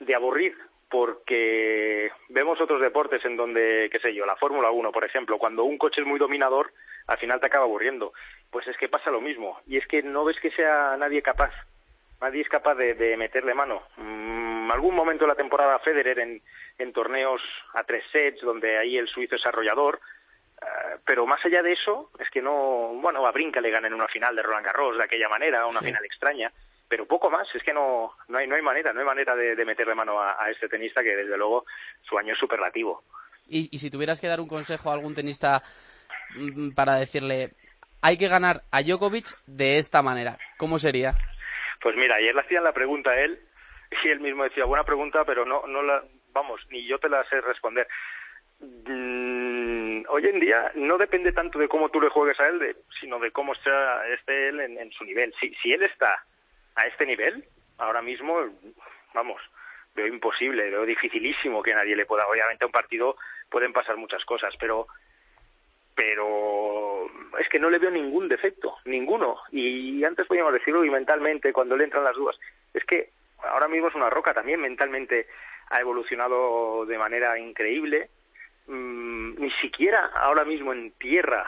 de 0.00 0.14
aburrir 0.14 0.56
porque 0.90 2.10
vemos 2.28 2.60
otros 2.60 2.80
deportes 2.80 3.24
en 3.24 3.36
donde, 3.36 3.88
qué 3.92 4.00
sé 4.00 4.12
yo, 4.12 4.26
la 4.26 4.36
Fórmula 4.36 4.70
1, 4.70 4.90
por 4.92 5.04
ejemplo, 5.04 5.38
cuando 5.38 5.64
un 5.64 5.78
coche 5.78 6.00
es 6.00 6.06
muy 6.06 6.18
dominador, 6.18 6.72
al 7.06 7.18
final 7.18 7.40
te 7.40 7.46
acaba 7.46 7.64
aburriendo. 7.64 8.12
Pues 8.50 8.66
es 8.66 8.76
que 8.76 8.88
pasa 8.88 9.10
lo 9.10 9.20
mismo, 9.20 9.60
y 9.66 9.76
es 9.76 9.86
que 9.86 10.02
no 10.02 10.24
ves 10.24 10.38
que 10.40 10.50
sea 10.50 10.96
nadie 10.98 11.22
capaz, 11.22 11.52
nadie 12.20 12.42
es 12.42 12.48
capaz 12.48 12.74
de, 12.74 12.94
de 12.94 13.16
meterle 13.16 13.54
mano. 13.54 13.82
Mm, 13.96 14.70
algún 14.70 14.94
momento 14.94 15.24
de 15.24 15.28
la 15.28 15.36
temporada 15.36 15.78
Federer 15.78 16.18
en, 16.18 16.42
en 16.78 16.92
torneos 16.92 17.40
a 17.74 17.84
tres 17.84 18.04
sets, 18.10 18.40
donde 18.40 18.76
ahí 18.76 18.98
el 18.98 19.08
suizo 19.08 19.36
es 19.36 19.46
arrollador, 19.46 20.00
Uh, 20.60 20.98
pero 21.06 21.26
más 21.26 21.42
allá 21.44 21.62
de 21.62 21.72
eso, 21.72 22.10
es 22.18 22.28
que 22.28 22.42
no, 22.42 22.92
bueno, 23.00 23.26
a 23.26 23.32
Brinca 23.32 23.62
le 23.62 23.70
gana 23.70 23.86
en 23.86 23.94
una 23.94 24.08
final 24.08 24.36
de 24.36 24.42
Roland 24.42 24.66
Garros 24.66 24.98
de 24.98 25.04
aquella 25.04 25.28
manera, 25.28 25.66
una 25.66 25.80
sí. 25.80 25.86
final 25.86 26.04
extraña, 26.04 26.52
pero 26.90 27.06
poco 27.06 27.30
más, 27.30 27.46
es 27.54 27.62
que 27.62 27.72
no, 27.72 28.12
no, 28.26 28.38
hay, 28.38 28.48
no 28.48 28.56
hay 28.56 28.62
manera, 28.62 28.92
no 28.92 28.98
hay 28.98 29.06
manera 29.06 29.36
de, 29.36 29.54
de 29.54 29.64
meterle 29.64 29.94
mano 29.94 30.20
a, 30.20 30.42
a, 30.42 30.50
este 30.50 30.68
tenista 30.68 31.04
que 31.04 31.14
desde 31.14 31.38
luego 31.38 31.64
su 32.02 32.18
año 32.18 32.34
es 32.34 32.38
superlativo. 32.38 33.04
Y, 33.48 33.68
y 33.70 33.78
si 33.78 33.90
tuvieras 33.90 34.20
que 34.20 34.26
dar 34.26 34.40
un 34.40 34.48
consejo 34.48 34.90
a 34.90 34.94
algún 34.94 35.14
tenista 35.14 35.62
mmm, 36.34 36.70
para 36.72 36.96
decirle, 36.96 37.52
hay 38.02 38.18
que 38.18 38.26
ganar 38.26 38.62
a 38.72 38.82
Djokovic 38.82 39.28
de 39.46 39.78
esta 39.78 40.02
manera, 40.02 40.36
¿cómo 40.58 40.80
sería? 40.80 41.14
Pues 41.80 41.94
mira, 41.94 42.16
ayer 42.16 42.34
le 42.34 42.40
hacían 42.40 42.64
la 42.64 42.72
pregunta 42.72 43.10
a 43.10 43.20
él 43.20 43.38
y 44.04 44.08
él 44.08 44.18
mismo 44.18 44.42
decía, 44.42 44.64
buena 44.64 44.82
pregunta, 44.82 45.24
pero 45.24 45.46
no, 45.46 45.68
no 45.68 45.82
la, 45.82 46.02
vamos, 46.32 46.60
ni 46.70 46.84
yo 46.88 46.98
te 46.98 47.08
la 47.08 47.22
sé 47.28 47.40
responder. 47.40 47.86
Mm, 48.58 50.06
hoy 50.08 50.26
en 50.26 50.40
día 50.40 50.72
no 50.74 50.98
depende 50.98 51.30
tanto 51.30 51.60
de 51.60 51.68
cómo 51.68 51.88
tú 51.90 52.00
le 52.00 52.10
juegues 52.10 52.38
a 52.40 52.48
él, 52.48 52.58
de, 52.58 52.76
sino 53.00 53.20
de 53.20 53.30
cómo 53.30 53.54
sea, 53.54 54.04
esté 54.08 54.48
él 54.48 54.58
en, 54.58 54.76
en 54.76 54.90
su 54.90 55.04
nivel. 55.04 55.32
Si, 55.40 55.54
si 55.62 55.72
él 55.72 55.84
está 55.84 56.24
a 56.76 56.86
este 56.86 57.06
nivel, 57.06 57.44
ahora 57.78 58.02
mismo, 58.02 58.38
vamos, 59.14 59.40
veo 59.94 60.06
imposible, 60.06 60.70
veo 60.70 60.84
dificilísimo 60.84 61.62
que 61.62 61.74
nadie 61.74 61.96
le 61.96 62.06
pueda. 62.06 62.26
Obviamente 62.26 62.64
a 62.64 62.66
un 62.66 62.72
partido 62.72 63.16
pueden 63.48 63.72
pasar 63.72 63.96
muchas 63.96 64.24
cosas, 64.24 64.54
pero 64.58 64.86
pero 65.94 67.10
es 67.38 67.48
que 67.50 67.58
no 67.58 67.68
le 67.68 67.78
veo 67.78 67.90
ningún 67.90 68.26
defecto, 68.26 68.76
ninguno. 68.86 69.36
Y 69.50 70.02
antes 70.04 70.26
podíamos 70.26 70.54
decirlo 70.54 70.82
y 70.82 70.90
mentalmente, 70.90 71.52
cuando 71.52 71.76
le 71.76 71.84
entran 71.84 72.04
las 72.04 72.16
dudas, 72.16 72.38
es 72.72 72.84
que 72.84 73.10
ahora 73.42 73.68
mismo 73.68 73.88
es 73.88 73.94
una 73.94 74.08
roca 74.08 74.32
también, 74.32 74.60
mentalmente 74.60 75.26
ha 75.68 75.80
evolucionado 75.80 76.86
de 76.86 76.96
manera 76.96 77.38
increíble. 77.38 78.08
Mm, 78.66 79.40
ni 79.40 79.50
siquiera 79.60 80.06
ahora 80.14 80.44
mismo 80.44 80.72
en 80.72 80.92
tierra, 80.92 81.44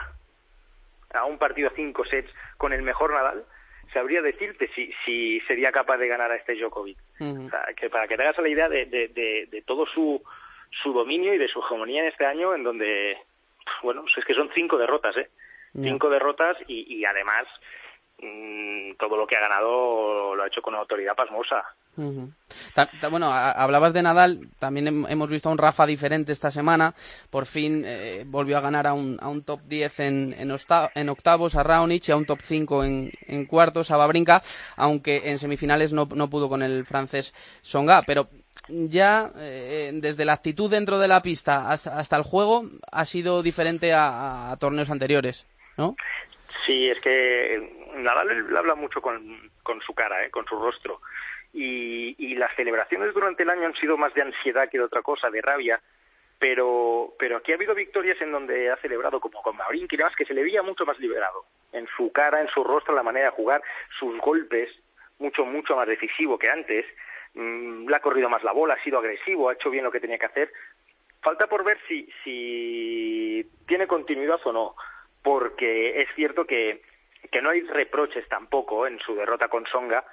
a 1.13 1.25
un 1.25 1.37
partido 1.39 1.69
a 1.69 1.75
cinco 1.75 2.05
sets 2.05 2.31
con 2.57 2.73
el 2.73 2.83
mejor 2.83 3.11
Nadal, 3.11 3.45
sabría 3.93 4.21
decirte 4.21 4.69
si, 4.75 4.91
si 5.05 5.39
sería 5.41 5.71
capaz 5.71 5.97
de 5.97 6.07
ganar 6.07 6.31
a 6.31 6.35
este 6.35 6.55
Djokovic. 6.55 6.97
Uh 7.19 7.23
-huh. 7.23 7.47
o 7.47 7.49
sea, 7.49 7.65
que 7.75 7.89
para 7.89 8.07
que 8.07 8.17
te 8.17 8.23
hagas 8.23 8.37
la 8.39 8.49
idea 8.49 8.67
de, 8.67 8.85
de, 8.85 9.07
de, 9.07 9.47
de, 9.49 9.61
todo 9.61 9.85
su, 9.85 10.21
su 10.81 10.91
dominio 10.91 11.33
y 11.33 11.37
de 11.37 11.47
su 11.47 11.59
hegemonía 11.59 12.01
en 12.01 12.07
este 12.09 12.25
año, 12.25 12.53
en 12.55 12.63
donde, 12.63 13.17
bueno, 13.83 14.03
es 14.05 14.25
que 14.25 14.33
son 14.33 14.49
cinco 14.53 14.77
derrotas, 14.77 15.15
¿eh? 15.17 15.29
Yeah. 15.73 15.91
Cinco 15.91 16.09
derrotas 16.09 16.57
y, 16.67 16.99
y 16.99 17.05
además 17.05 17.45
todo 18.97 19.17
lo 19.17 19.27
que 19.27 19.35
ha 19.35 19.41
ganado 19.41 20.35
lo 20.35 20.43
ha 20.43 20.47
hecho 20.47 20.61
con 20.61 20.73
una 20.73 20.81
autoridad 20.81 21.15
pasmosa. 21.15 21.63
Bueno, 23.09 23.31
hablabas 23.31 23.93
de 23.93 24.01
Nadal, 24.01 24.47
también 24.57 25.05
hemos 25.07 25.29
visto 25.29 25.49
a 25.49 25.51
un 25.51 25.57
Rafa 25.57 25.85
diferente 25.85 26.31
esta 26.31 26.49
semana, 26.49 26.95
por 27.29 27.45
fin 27.45 27.83
eh, 27.85 28.23
volvió 28.25 28.57
a 28.57 28.61
ganar 28.61 28.87
a 28.87 28.93
un, 28.93 29.19
a 29.21 29.29
un 29.29 29.43
top 29.43 29.61
10 29.65 29.99
en, 29.99 30.35
en, 30.37 31.09
octavos, 31.09 31.55
a 31.55 31.63
Raonic 31.63 32.07
y 32.07 32.11
a 32.11 32.15
un 32.15 32.25
top 32.25 32.39
5 32.41 32.83
en, 32.83 33.11
en 33.27 33.45
cuartos, 33.45 33.91
a 33.91 33.97
Babrinka, 33.97 34.41
aunque 34.75 35.29
en 35.29 35.37
semifinales 35.37 35.93
no, 35.93 36.07
no 36.15 36.29
pudo 36.29 36.49
con 36.49 36.63
el 36.63 36.85
francés 36.85 37.33
Songa, 37.61 38.01
pero 38.07 38.27
ya 38.67 39.31
eh, 39.37 39.91
desde 39.93 40.25
la 40.25 40.33
actitud 40.33 40.69
dentro 40.69 40.99
de 40.99 41.07
la 41.07 41.21
pista 41.21 41.69
hasta, 41.69 42.15
el 42.15 42.23
juego 42.23 42.65
ha 42.91 43.05
sido 43.05 43.43
diferente 43.43 43.93
a, 43.93 44.55
torneos 44.59 44.89
anteriores, 44.89 45.45
¿no? 45.77 45.95
Sí, 46.65 46.89
es 46.89 46.99
que 47.01 47.87
Nadal 47.95 48.55
habla 48.55 48.75
mucho 48.75 49.01
con, 49.01 49.51
su 49.85 49.93
cara, 49.93 50.25
¿eh? 50.25 50.29
con 50.29 50.45
su 50.45 50.55
rostro 50.57 51.01
y, 51.53 52.35
las 52.35 52.55
celebraciones 52.55 53.13
durante 53.13 53.43
el 53.43 53.49
año 53.49 53.67
han 53.67 53.75
sido 53.75 53.95
más 53.95 54.13
de 54.13 54.23
ansiedad 54.23 54.69
que 54.69 54.77
de 54.77 54.83
otra 54.83 55.01
cosa, 55.01 55.29
de 55.29 55.41
rabia, 55.41 55.79
pero, 56.39 57.13
pero 57.17 57.37
aquí 57.37 57.51
ha 57.51 57.55
habido 57.55 57.75
victorias 57.75 58.19
en 58.21 58.31
donde 58.31 58.69
ha 58.69 58.75
celebrado 58.77 59.19
como 59.19 59.41
con 59.41 59.55
Maurín, 59.55 59.87
que 59.87 59.97
que 60.17 60.25
se 60.25 60.33
le 60.33 60.43
veía 60.43 60.61
mucho 60.61 60.85
más 60.85 60.99
liberado, 60.99 61.45
en 61.71 61.87
su 61.95 62.11
cara, 62.11 62.41
en 62.41 62.49
su 62.49 62.63
rostro, 62.63 62.95
la 62.95 63.03
manera 63.03 63.27
de 63.27 63.35
jugar, 63.35 63.61
sus 63.99 64.19
golpes, 64.19 64.69
mucho, 65.19 65.45
mucho 65.45 65.75
más 65.75 65.87
decisivo 65.87 66.37
que 66.37 66.49
antes, 66.49 66.85
mm, 67.35 67.87
le 67.87 67.95
ha 67.95 68.01
corrido 68.01 68.29
más 68.29 68.43
la 68.43 68.51
bola, 68.51 68.73
ha 68.73 68.83
sido 68.83 68.97
agresivo, 68.97 69.49
ha 69.49 69.53
hecho 69.53 69.69
bien 69.69 69.83
lo 69.83 69.91
que 69.91 70.01
tenía 70.01 70.17
que 70.17 70.25
hacer. 70.25 70.51
Falta 71.21 71.47
por 71.47 71.63
ver 71.63 71.77
si, 71.87 72.09
si 72.23 73.49
tiene 73.65 73.87
continuidad 73.87 74.41
o 74.43 74.51
no, 74.51 74.75
porque 75.23 75.97
es 75.99 76.07
cierto 76.15 76.45
que, 76.45 76.81
que 77.31 77.41
no 77.41 77.49
hay 77.49 77.61
reproches 77.61 78.27
tampoco 78.27 78.85
en 78.85 78.99
su 78.99 79.15
derrota 79.15 79.47
con 79.47 79.65
Songa, 79.65 80.03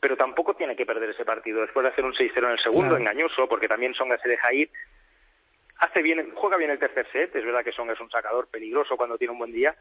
pero 0.00 0.16
tampoco 0.16 0.54
tiene 0.54 0.76
que 0.76 0.86
perder 0.86 1.10
ese 1.10 1.24
partido. 1.24 1.60
Después 1.60 1.84
de 1.84 1.90
hacer 1.90 2.04
un 2.04 2.14
6-0 2.14 2.36
en 2.36 2.50
el 2.50 2.58
segundo, 2.58 2.96
engañoso, 2.96 3.48
porque 3.48 3.68
también 3.68 3.94
Songa 3.94 4.18
se 4.18 4.28
deja 4.28 4.52
ir. 4.52 4.70
Hace 5.78 6.02
bien, 6.02 6.32
juega 6.34 6.56
bien 6.56 6.70
el 6.70 6.78
tercer 6.78 7.06
set, 7.12 7.34
es 7.34 7.44
verdad 7.44 7.64
que 7.64 7.72
Songa 7.72 7.94
es 7.94 8.00
un 8.00 8.10
sacador 8.10 8.48
peligroso 8.48 8.96
cuando 8.96 9.16
tiene 9.16 9.32
un 9.32 9.38
buen 9.38 9.52
día, 9.52 9.74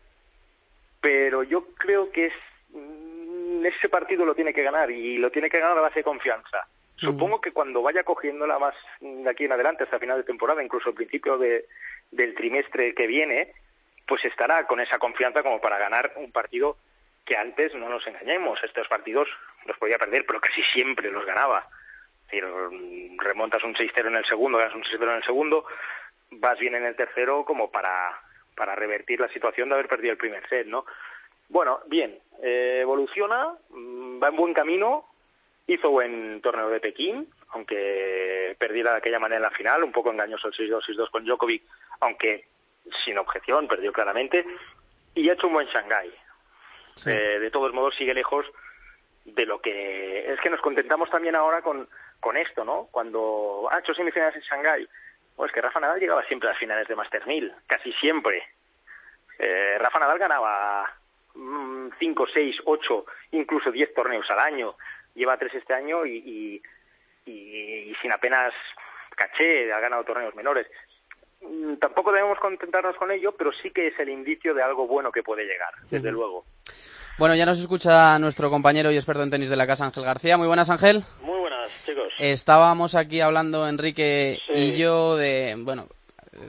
pero 1.01 1.43
yo 1.43 1.65
creo 1.77 2.11
que 2.11 2.27
es 2.27 2.33
mm, 2.71 3.65
ese 3.65 3.89
partido 3.89 4.25
lo 4.25 4.35
tiene 4.35 4.53
que 4.53 4.63
ganar 4.63 4.91
y 4.91 5.17
lo 5.17 5.31
tiene 5.31 5.49
que 5.49 5.59
ganar 5.59 5.77
a 5.77 5.81
base 5.81 5.99
de 5.99 6.05
confianza. 6.05 6.67
Supongo 6.95 7.39
que 7.39 7.53
cuando 7.53 7.81
vaya 7.81 8.03
cogiéndola 8.03 8.59
más 8.59 8.75
de 8.99 9.29
aquí 9.29 9.45
en 9.45 9.53
adelante 9.53 9.85
hasta 9.85 9.99
final 9.99 10.17
de 10.17 10.25
temporada, 10.25 10.61
incluso 10.61 10.89
al 10.89 10.95
principio 10.95 11.37
de, 11.37 11.65
del 12.11 12.35
trimestre 12.35 12.93
que 12.93 13.07
viene, 13.07 13.53
pues 14.09 14.25
estará 14.25 14.65
con 14.65 14.79
esa 14.79 14.97
confianza 14.97 15.43
como 15.43 15.61
para 15.61 15.77
ganar 15.77 16.13
un 16.15 16.31
partido 16.31 16.77
que 17.23 17.37
antes, 17.37 17.75
no 17.75 17.87
nos 17.89 18.05
engañemos, 18.07 18.59
estos 18.63 18.87
partidos 18.87 19.29
los 19.65 19.77
podía 19.77 19.99
perder, 19.99 20.25
pero 20.25 20.41
casi 20.41 20.63
siempre 20.73 21.11
los 21.11 21.23
ganaba. 21.27 21.67
Es 22.25 22.31
decir, 22.31 22.43
remontas 23.19 23.63
un 23.63 23.75
6-0 23.75 24.07
en 24.07 24.15
el 24.15 24.25
segundo, 24.25 24.57
ganas 24.57 24.73
un 24.73 24.83
6-0 24.83 25.03
en 25.03 25.15
el 25.17 25.23
segundo, 25.23 25.65
vas 26.31 26.57
bien 26.57 26.73
en 26.73 26.85
el 26.85 26.95
tercero 26.95 27.45
como 27.45 27.69
para, 27.69 28.19
para 28.55 28.73
revertir 28.75 29.19
la 29.19 29.27
situación 29.29 29.69
de 29.69 29.75
haber 29.75 29.87
perdido 29.87 30.11
el 30.13 30.17
primer 30.17 30.47
set, 30.49 30.65
¿no? 30.65 30.85
Bueno, 31.47 31.81
bien, 31.85 32.17
eh, 32.41 32.79
evoluciona, 32.81 33.53
mm, 33.69 34.23
va 34.23 34.29
en 34.29 34.35
buen 34.35 34.53
camino, 34.55 35.05
hizo 35.67 35.91
buen 35.91 36.41
torneo 36.41 36.69
de 36.69 36.79
Pekín, 36.79 37.27
aunque 37.49 38.55
perdiera 38.57 38.91
de 38.91 38.97
aquella 38.97 39.19
manera 39.19 39.37
en 39.37 39.43
la 39.43 39.51
final, 39.51 39.83
un 39.83 39.91
poco 39.91 40.11
engañoso 40.11 40.47
el 40.47 40.53
6-2, 40.55 40.83
6-2 40.83 41.11
con 41.11 41.25
Djokovic, 41.25 41.61
aunque 41.99 42.45
sin 43.05 43.17
objeción, 43.17 43.67
perdió 43.67 43.91
claramente, 43.91 44.45
y 45.15 45.29
ha 45.29 45.33
hecho 45.33 45.47
un 45.47 45.53
buen 45.53 45.67
Shanghái. 45.67 46.13
Eh, 47.05 47.39
de 47.39 47.51
todos 47.51 47.73
modos 47.73 47.95
sigue 47.95 48.13
lejos 48.13 48.45
de 49.23 49.45
lo 49.45 49.61
que 49.61 50.31
es 50.33 50.39
que 50.41 50.49
nos 50.49 50.59
contentamos 50.59 51.09
también 51.09 51.35
ahora 51.35 51.61
con, 51.61 51.87
con 52.19 52.35
esto, 52.35 52.65
¿no? 52.65 52.87
Cuando 52.91 53.69
ha 53.71 53.79
hecho 53.79 53.93
semifinales 53.93 54.35
en 54.35 54.41
Shanghái, 54.41 54.87
pues 55.35 55.51
que 55.51 55.61
Rafa 55.61 55.79
Nadal 55.79 55.99
llegaba 55.99 56.25
siempre 56.25 56.49
a 56.49 56.51
las 56.51 56.59
finales 56.59 56.87
de 56.87 56.95
Master 56.95 57.25
1000, 57.25 57.53
casi 57.67 57.93
siempre. 57.93 58.43
Eh, 59.37 59.77
Rafa 59.79 59.99
Nadal 59.99 60.19
ganaba 60.19 60.93
5, 61.33 62.27
6, 62.33 62.57
8, 62.65 63.05
incluso 63.31 63.71
10 63.71 63.93
torneos 63.93 64.29
al 64.31 64.39
año. 64.39 64.75
Lleva 65.15 65.37
tres 65.37 65.53
este 65.53 65.73
año 65.73 66.05
y, 66.05 66.61
y, 67.25 67.31
y 67.31 67.95
sin 68.01 68.11
apenas 68.11 68.53
caché, 69.15 69.71
ha 69.71 69.79
ganado 69.79 70.03
torneos 70.03 70.35
menores. 70.35 70.67
Mm, 71.41 71.75
tampoco 71.75 72.11
debemos 72.11 72.39
contentarnos 72.39 72.95
con 72.97 73.11
ello, 73.11 73.33
pero 73.37 73.51
sí 73.61 73.71
que 73.71 73.87
es 73.87 73.99
el 73.99 74.09
indicio 74.09 74.53
de 74.53 74.63
algo 74.63 74.87
bueno 74.87 75.11
que 75.11 75.23
puede 75.23 75.45
llegar, 75.45 75.73
desde 75.89 76.11
luego. 76.11 76.45
Bueno, 77.17 77.35
ya 77.35 77.45
nos 77.45 77.59
escucha 77.59 78.17
nuestro 78.19 78.49
compañero 78.49 78.91
y 78.91 78.95
experto 78.95 79.23
en 79.23 79.29
tenis 79.29 79.49
de 79.49 79.57
la 79.57 79.67
casa, 79.67 79.85
Ángel 79.85 80.03
García. 80.03 80.37
Muy 80.37 80.47
buenas, 80.47 80.69
Ángel. 80.69 81.03
Muy 81.21 81.39
buenas, 81.39 81.69
chicos. 81.85 82.13
Estábamos 82.17 82.95
aquí 82.95 83.19
hablando, 83.19 83.67
Enrique 83.67 84.39
y 84.53 84.77
yo, 84.77 85.17
de, 85.17 85.55
bueno, 85.59 85.87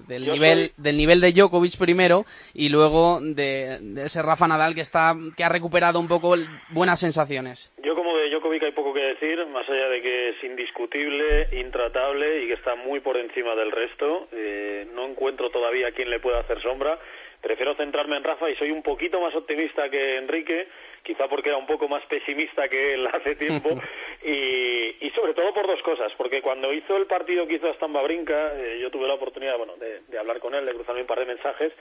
del 0.07 0.31
nivel 0.31 0.73
del 0.77 0.97
nivel 0.97 1.21
de 1.21 1.33
Djokovic 1.33 1.77
primero 1.79 2.25
y 2.55 2.69
luego 2.69 3.19
de, 3.21 3.79
de, 3.81 4.05
ese 4.05 4.23
Rafa 4.23 4.47
Nadal 4.47 4.75
que 4.75 4.81
está 4.83 5.15
que 5.37 5.45
ha 5.45 5.49
recuperado 5.49 5.99
un 5.99 6.09
poco 6.09 6.35
buenas 6.71 7.01
sensaciones. 7.01 7.73
Yo 7.83 7.95
como 7.95 8.17
de 8.17 8.31
Djokovic 8.31 8.63
hay 8.63 8.73
poco 8.73 8.93
que 8.93 9.00
decir, 9.15 9.45
más 9.47 9.69
allá 9.69 9.89
de 9.89 10.03
que 10.03 10.29
es 10.31 10.45
indiscutible, 10.45 11.49
intratable 11.53 12.41
y 12.41 12.47
que 12.47 12.55
está 12.55 12.75
muy 12.75 13.01
por 13.01 13.17
encima 13.17 13.55
del 13.55 13.71
resto. 13.71 14.29
Eh, 14.33 14.87
no 14.93 15.07
encuentro 15.07 15.51
todavía 15.51 15.89
a 15.89 15.93
quien 15.93 16.11
le 16.11 16.21
pueda 16.21 16.41
hacer 16.41 16.61
sombra 16.63 16.99
prefiero 17.41 17.75
centrarme 17.75 18.17
en 18.17 18.25
Rafa 18.25 18.51
y 18.51 18.57
soy 18.57 18.71
un 18.71 18.83
poquito 18.83 19.21
más 19.21 19.35
optimista 19.35 19.89
que 19.89 20.17
Enrique, 20.17 20.69
quizá 21.03 21.27
porque 21.29 21.49
era 21.49 21.59
un 21.59 21.67
poco 21.67 21.89
más 21.89 22.05
pesimista 22.07 22.69
que 22.69 22.95
él 22.95 23.07
hace 23.13 23.35
tiempo, 23.37 23.71
y, 24.23 25.07
y 25.07 25.11
sobre 25.15 25.35
todo 25.35 25.53
por 25.55 25.67
dos 25.67 25.83
cosas, 25.83 26.13
porque 26.17 26.43
cuando 26.43 26.73
hizo 26.73 26.97
el 26.97 27.07
partido 27.07 27.47
que 27.47 27.55
hizo 27.55 27.71
hasta 27.71 27.87
Brinca, 27.87 28.53
eh, 28.57 28.79
yo 28.81 28.91
tuve 28.91 29.09
la 29.09 29.15
oportunidad 29.15 29.57
bueno, 29.57 29.77
de, 29.77 30.01
de, 30.09 30.19
hablar 30.19 30.39
con 30.39 30.55
él, 30.55 30.67
de 30.67 30.75
cruzarme 30.75 31.03
un 31.03 31.07
par 31.07 31.19
de 31.19 31.27
mensajes, 31.27 31.73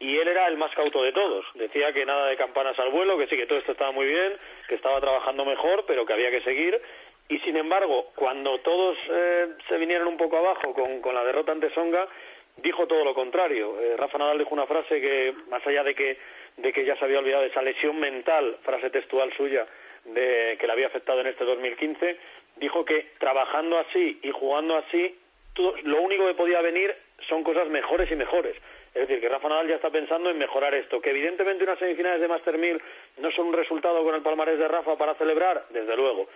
y 0.00 0.16
él 0.16 0.28
era 0.28 0.46
el 0.46 0.56
más 0.56 0.72
cauto 0.74 1.02
de 1.02 1.12
todos. 1.12 1.44
Decía 1.54 1.92
que 1.92 2.06
nada 2.06 2.26
de 2.28 2.36
campanas 2.36 2.78
al 2.78 2.90
vuelo, 2.90 3.18
que 3.18 3.26
sí, 3.26 3.36
que 3.36 3.46
todo 3.46 3.58
esto 3.58 3.72
estaba 3.72 3.90
muy 3.90 4.06
bien, 4.06 4.36
que 4.68 4.76
estaba 4.76 5.00
trabajando 5.00 5.44
mejor, 5.44 5.84
pero 5.86 6.06
que 6.06 6.12
había 6.12 6.30
que 6.30 6.42
seguir. 6.42 6.80
Y 7.28 7.38
sin 7.40 7.56
embargo, 7.56 8.10
cuando 8.14 8.58
todos 8.60 8.96
eh, 9.10 9.48
se 9.68 9.76
vinieron 9.76 10.08
un 10.08 10.16
poco 10.16 10.38
abajo 10.38 10.72
con, 10.72 11.14
la 11.14 11.24
derrota 11.24 11.52
ante 11.52 11.70
Songa, 11.74 12.06
dijo 12.56 12.86
todo 12.86 13.04
lo 13.04 13.12
contrario. 13.12 13.78
Eh, 13.80 13.96
Rafa 13.96 14.18
Nadal 14.18 14.38
dijo 14.38 14.54
una 14.54 14.66
frase 14.66 15.00
que, 15.00 15.34
más 15.48 15.66
allá 15.66 15.82
de 15.82 15.94
que, 15.94 16.16
de 16.56 16.72
que 16.72 16.84
ya 16.84 16.96
se 16.96 17.04
había 17.04 17.18
olvidado 17.18 17.42
de 17.42 17.48
esa 17.48 17.62
lesión 17.62 17.98
mental, 17.98 18.56
frase 18.62 18.90
textual 18.90 19.32
suya, 19.36 19.66
de, 20.04 20.56
que 20.58 20.66
le 20.66 20.72
había 20.72 20.86
afectado 20.86 21.20
en 21.20 21.26
este 21.26 21.44
2015, 21.44 22.16
dijo 22.56 22.84
que 22.84 23.10
trabajando 23.18 23.78
así 23.78 24.20
y 24.22 24.30
jugando 24.30 24.76
así, 24.76 25.18
lo 25.82 26.00
único 26.02 26.26
que 26.26 26.34
podía 26.34 26.60
venir 26.60 26.94
son 27.28 27.42
cosas 27.42 27.68
mejores 27.68 28.10
y 28.10 28.16
mejores. 28.16 28.56
Es 28.98 29.06
decir, 29.06 29.20
que 29.20 29.28
Rafa 29.28 29.48
Nadal 29.48 29.68
ya 29.68 29.76
está 29.76 29.90
pensando 29.90 30.28
en 30.28 30.38
mejorar 30.38 30.74
esto. 30.74 31.00
Que 31.00 31.10
evidentemente 31.10 31.62
unas 31.62 31.78
semifinales 31.78 32.20
de 32.20 32.26
Master 32.26 32.58
1000 32.58 32.82
no 33.18 33.30
son 33.30 33.46
un 33.46 33.52
resultado 33.52 34.02
con 34.02 34.12
el 34.12 34.22
palmarés 34.22 34.58
de 34.58 34.66
Rafa 34.66 34.98
para 34.98 35.14
celebrar, 35.14 35.66
desde 35.70 35.96
luego. 35.96 36.28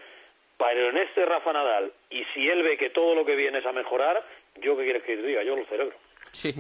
Pero 0.59 0.91
en 0.91 0.99
este 0.99 1.27
Rafa 1.27 1.53
Nadal, 1.53 1.93
y 2.09 2.23
si 2.33 2.49
él 2.49 2.63
ve 2.63 2.77
que 2.79 2.91
todo 2.91 3.17
lo 3.17 3.25
que 3.25 3.35
viene 3.35 3.59
es 3.59 3.67
a 3.67 3.73
mejorar, 3.73 4.25
yo 4.61 4.77
qué 4.77 4.85
quieres 4.85 5.03
que 5.03 5.17
diga, 5.17 5.43
yo 5.43 5.57
lo 5.57 5.65
celebro. 5.65 5.97
Sí. 6.31 6.55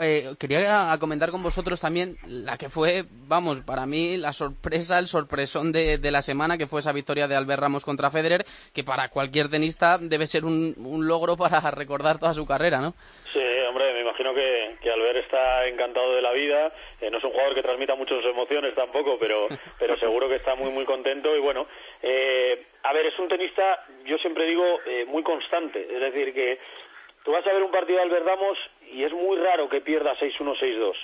Eh, 0.00 0.34
quería 0.40 0.96
comentar 0.98 1.30
con 1.30 1.42
vosotros 1.42 1.80
también 1.80 2.16
la 2.26 2.56
que 2.58 2.68
fue, 2.68 3.04
vamos, 3.28 3.60
para 3.62 3.86
mí 3.86 4.16
la 4.16 4.32
sorpresa, 4.32 4.98
el 4.98 5.06
sorpresón 5.06 5.70
de, 5.70 5.98
la 6.10 6.22
semana, 6.22 6.58
que 6.58 6.66
fue 6.66 6.80
esa 6.80 6.92
victoria 6.92 7.28
de 7.28 7.36
Albert 7.36 7.60
Ramos 7.60 7.84
contra 7.84 8.10
Federer, 8.10 8.44
que 8.74 8.82
para 8.82 9.08
cualquier 9.08 9.48
tenista 9.48 9.98
debe 9.98 10.26
ser 10.26 10.44
un, 10.44 10.74
logro 11.06 11.36
para 11.36 11.60
recordar 11.70 12.18
toda 12.18 12.34
su 12.34 12.44
carrera, 12.44 12.80
¿no? 12.80 12.94
Sí, 13.32 13.40
hombre, 13.68 13.92
me 13.92 14.00
imagino 14.00 14.34
que, 14.34 14.76
que 14.82 14.90
Albert 14.90 15.18
está 15.18 15.66
encantado 15.68 16.14
de 16.14 16.22
la 16.22 16.32
vida. 16.32 16.72
Eh, 17.00 17.10
no 17.10 17.18
es 17.18 17.24
un 17.24 17.30
jugador 17.30 17.54
que 17.54 17.62
transmita 17.62 17.94
muchas 17.94 18.24
emociones 18.24 18.74
tampoco, 18.74 19.16
pero, 19.18 19.46
pero 19.78 19.96
seguro 19.98 20.28
que 20.28 20.36
está 20.36 20.56
muy, 20.56 20.70
muy 20.70 20.84
contento. 20.86 21.36
Y 21.36 21.40
bueno, 21.40 21.66
eh, 22.02 22.66
a 22.82 22.92
ver, 22.92 23.06
es 23.06 23.18
un 23.18 23.28
tenista, 23.28 23.84
yo 24.04 24.18
siempre 24.18 24.46
digo, 24.46 24.64
muy 25.06 25.22
constante. 25.22 25.86
Es 25.88 26.00
decir, 26.00 26.34
que 26.34 26.58
Tú 27.28 27.34
vas 27.34 27.46
a 27.46 27.52
ver 27.52 27.62
un 27.62 27.70
partido 27.70 27.98
de 27.98 28.04
Albert 28.04 28.24
Ramos 28.24 28.58
y 28.90 29.04
es 29.04 29.12
muy 29.12 29.36
raro 29.36 29.68
que 29.68 29.82
pierda 29.82 30.16
6-1, 30.16 30.58
6-2. 30.58 30.94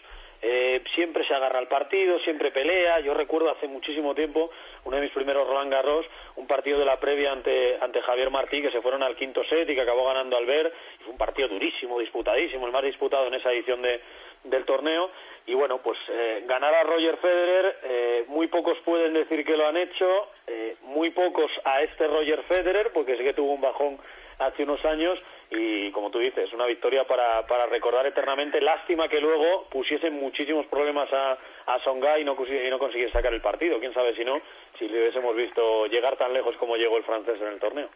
Eh, 0.40 0.82
siempre 0.94 1.22
se 1.26 1.34
agarra 1.34 1.58
al 1.58 1.68
partido, 1.68 2.18
siempre 2.20 2.50
pelea. 2.50 3.00
Yo 3.00 3.12
recuerdo 3.12 3.50
hace 3.50 3.68
muchísimo 3.68 4.14
tiempo, 4.14 4.50
uno 4.84 4.96
de 4.96 5.02
mis 5.02 5.12
primeros 5.12 5.46
Roland 5.46 5.70
Garros, 5.70 6.06
un 6.36 6.46
partido 6.46 6.78
de 6.78 6.86
la 6.86 6.98
previa 6.98 7.30
ante, 7.30 7.76
ante 7.78 8.00
Javier 8.00 8.30
Martí, 8.30 8.62
que 8.62 8.70
se 8.70 8.80
fueron 8.80 9.02
al 9.02 9.16
quinto 9.16 9.44
set 9.44 9.68
y 9.68 9.74
que 9.74 9.82
acabó 9.82 10.06
ganando 10.06 10.38
Albert. 10.38 10.72
Fue 11.02 11.12
un 11.12 11.18
partido 11.18 11.48
durísimo, 11.48 12.00
disputadísimo, 12.00 12.64
el 12.64 12.72
más 12.72 12.84
disputado 12.84 13.26
en 13.26 13.34
esa 13.34 13.52
edición 13.52 13.82
de, 13.82 14.00
del 14.44 14.64
torneo. 14.64 15.10
Y 15.46 15.52
bueno, 15.52 15.82
pues 15.82 15.98
eh, 16.08 16.42
ganar 16.46 16.74
a 16.74 16.84
Roger 16.84 17.18
Federer, 17.18 17.76
eh, 17.82 18.24
muy 18.28 18.46
pocos 18.46 18.78
pueden 18.78 19.12
decir 19.12 19.44
que 19.44 19.58
lo 19.58 19.66
han 19.66 19.76
hecho, 19.76 20.30
eh, 20.46 20.76
muy 20.84 21.10
pocos 21.10 21.50
a 21.64 21.82
este 21.82 22.06
Roger 22.06 22.42
Federer, 22.44 22.92
porque 22.94 23.18
sé 23.18 23.24
que 23.24 23.34
tuvo 23.34 23.52
un 23.52 23.60
bajón 23.60 23.98
hace 24.38 24.62
unos 24.62 24.84
años 24.84 25.18
y 25.50 25.90
como 25.92 26.10
tú 26.10 26.18
dices, 26.18 26.52
una 26.52 26.66
victoria 26.66 27.04
para, 27.04 27.46
para 27.46 27.66
recordar 27.66 28.06
eternamente. 28.06 28.60
Lástima 28.60 29.08
que 29.08 29.20
luego 29.20 29.68
pusiesen 29.68 30.14
muchísimos 30.14 30.66
problemas 30.66 31.12
a, 31.12 31.38
a 31.66 31.78
Songa 31.84 32.18
y 32.18 32.24
no, 32.24 32.36
y 32.46 32.70
no 32.70 32.78
consiguiese 32.78 33.12
sacar 33.12 33.32
el 33.32 33.40
partido. 33.40 33.78
Quién 33.78 33.94
sabe 33.94 34.14
si 34.14 34.24
no, 34.24 34.40
si 34.78 34.88
le 34.88 35.02
hubiésemos 35.02 35.36
visto 35.36 35.86
llegar 35.86 36.16
tan 36.16 36.32
lejos 36.32 36.56
como 36.56 36.76
llegó 36.76 36.96
el 36.96 37.04
francés 37.04 37.40
en 37.40 37.48
el 37.48 37.60
torneo. 37.60 37.88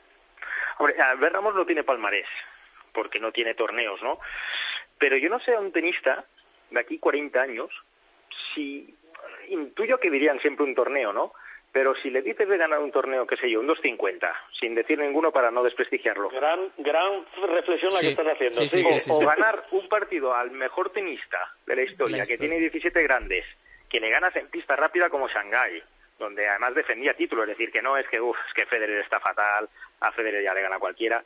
Hombre, 0.78 0.94
Albert 1.00 1.34
Ramos 1.34 1.54
no 1.54 1.66
tiene 1.66 1.82
palmarés, 1.82 2.28
porque 2.92 3.18
no 3.18 3.32
tiene 3.32 3.54
torneos, 3.54 4.00
¿no? 4.02 4.18
Pero 4.98 5.16
yo 5.16 5.28
no 5.28 5.40
sé 5.40 5.54
a 5.54 5.60
un 5.60 5.72
tenista 5.72 6.24
de 6.70 6.80
aquí 6.80 6.98
40 6.98 7.40
años 7.40 7.70
si 8.54 8.94
intuyo 9.48 9.98
que 9.98 10.10
dirían 10.10 10.40
siempre 10.40 10.64
un 10.64 10.74
torneo, 10.74 11.12
¿no? 11.12 11.32
Pero 11.72 11.94
si 11.96 12.10
le 12.10 12.22
dices 12.22 12.48
de 12.48 12.56
ganar 12.56 12.78
un 12.80 12.90
torneo, 12.90 13.26
qué 13.26 13.36
sé 13.36 13.50
yo, 13.50 13.60
un 13.60 13.68
2.50, 13.68 14.32
sin 14.58 14.74
decir 14.74 14.98
ninguno 14.98 15.30
para 15.30 15.50
no 15.50 15.62
desprestigiarlo. 15.62 16.30
Gran, 16.30 16.72
gran 16.78 17.26
reflexión 17.48 17.92
la 17.92 18.00
que 18.00 18.10
estás 18.10 18.26
haciendo. 18.26 18.60
Sí, 18.62 18.82
sí, 18.82 19.10
o, 19.10 19.18
ganar 19.18 19.66
un 19.72 19.86
partido 19.88 20.34
al 20.34 20.50
mejor 20.50 20.90
tenista 20.90 21.38
de 21.66 21.76
la 21.76 21.82
historia, 21.82 22.24
que 22.24 22.38
tiene 22.38 22.58
17 22.58 23.02
grandes, 23.02 23.44
que 23.88 24.00
le 24.00 24.08
ganas 24.08 24.34
en 24.36 24.48
pista 24.48 24.76
rápida 24.76 25.10
como 25.10 25.28
Shanghái, 25.28 25.82
donde 26.18 26.48
además 26.48 26.74
defendía 26.74 27.14
título, 27.14 27.42
es 27.42 27.50
decir, 27.50 27.70
que 27.70 27.82
no 27.82 27.96
es 27.98 28.08
que, 28.08 28.20
uff, 28.20 28.38
es 28.48 28.54
que 28.54 28.66
Federer 28.66 29.00
está 29.00 29.20
fatal, 29.20 29.68
a 30.00 30.12
Federer 30.12 30.42
ya 30.42 30.54
le 30.54 30.62
gana 30.62 30.78
cualquiera. 30.78 31.22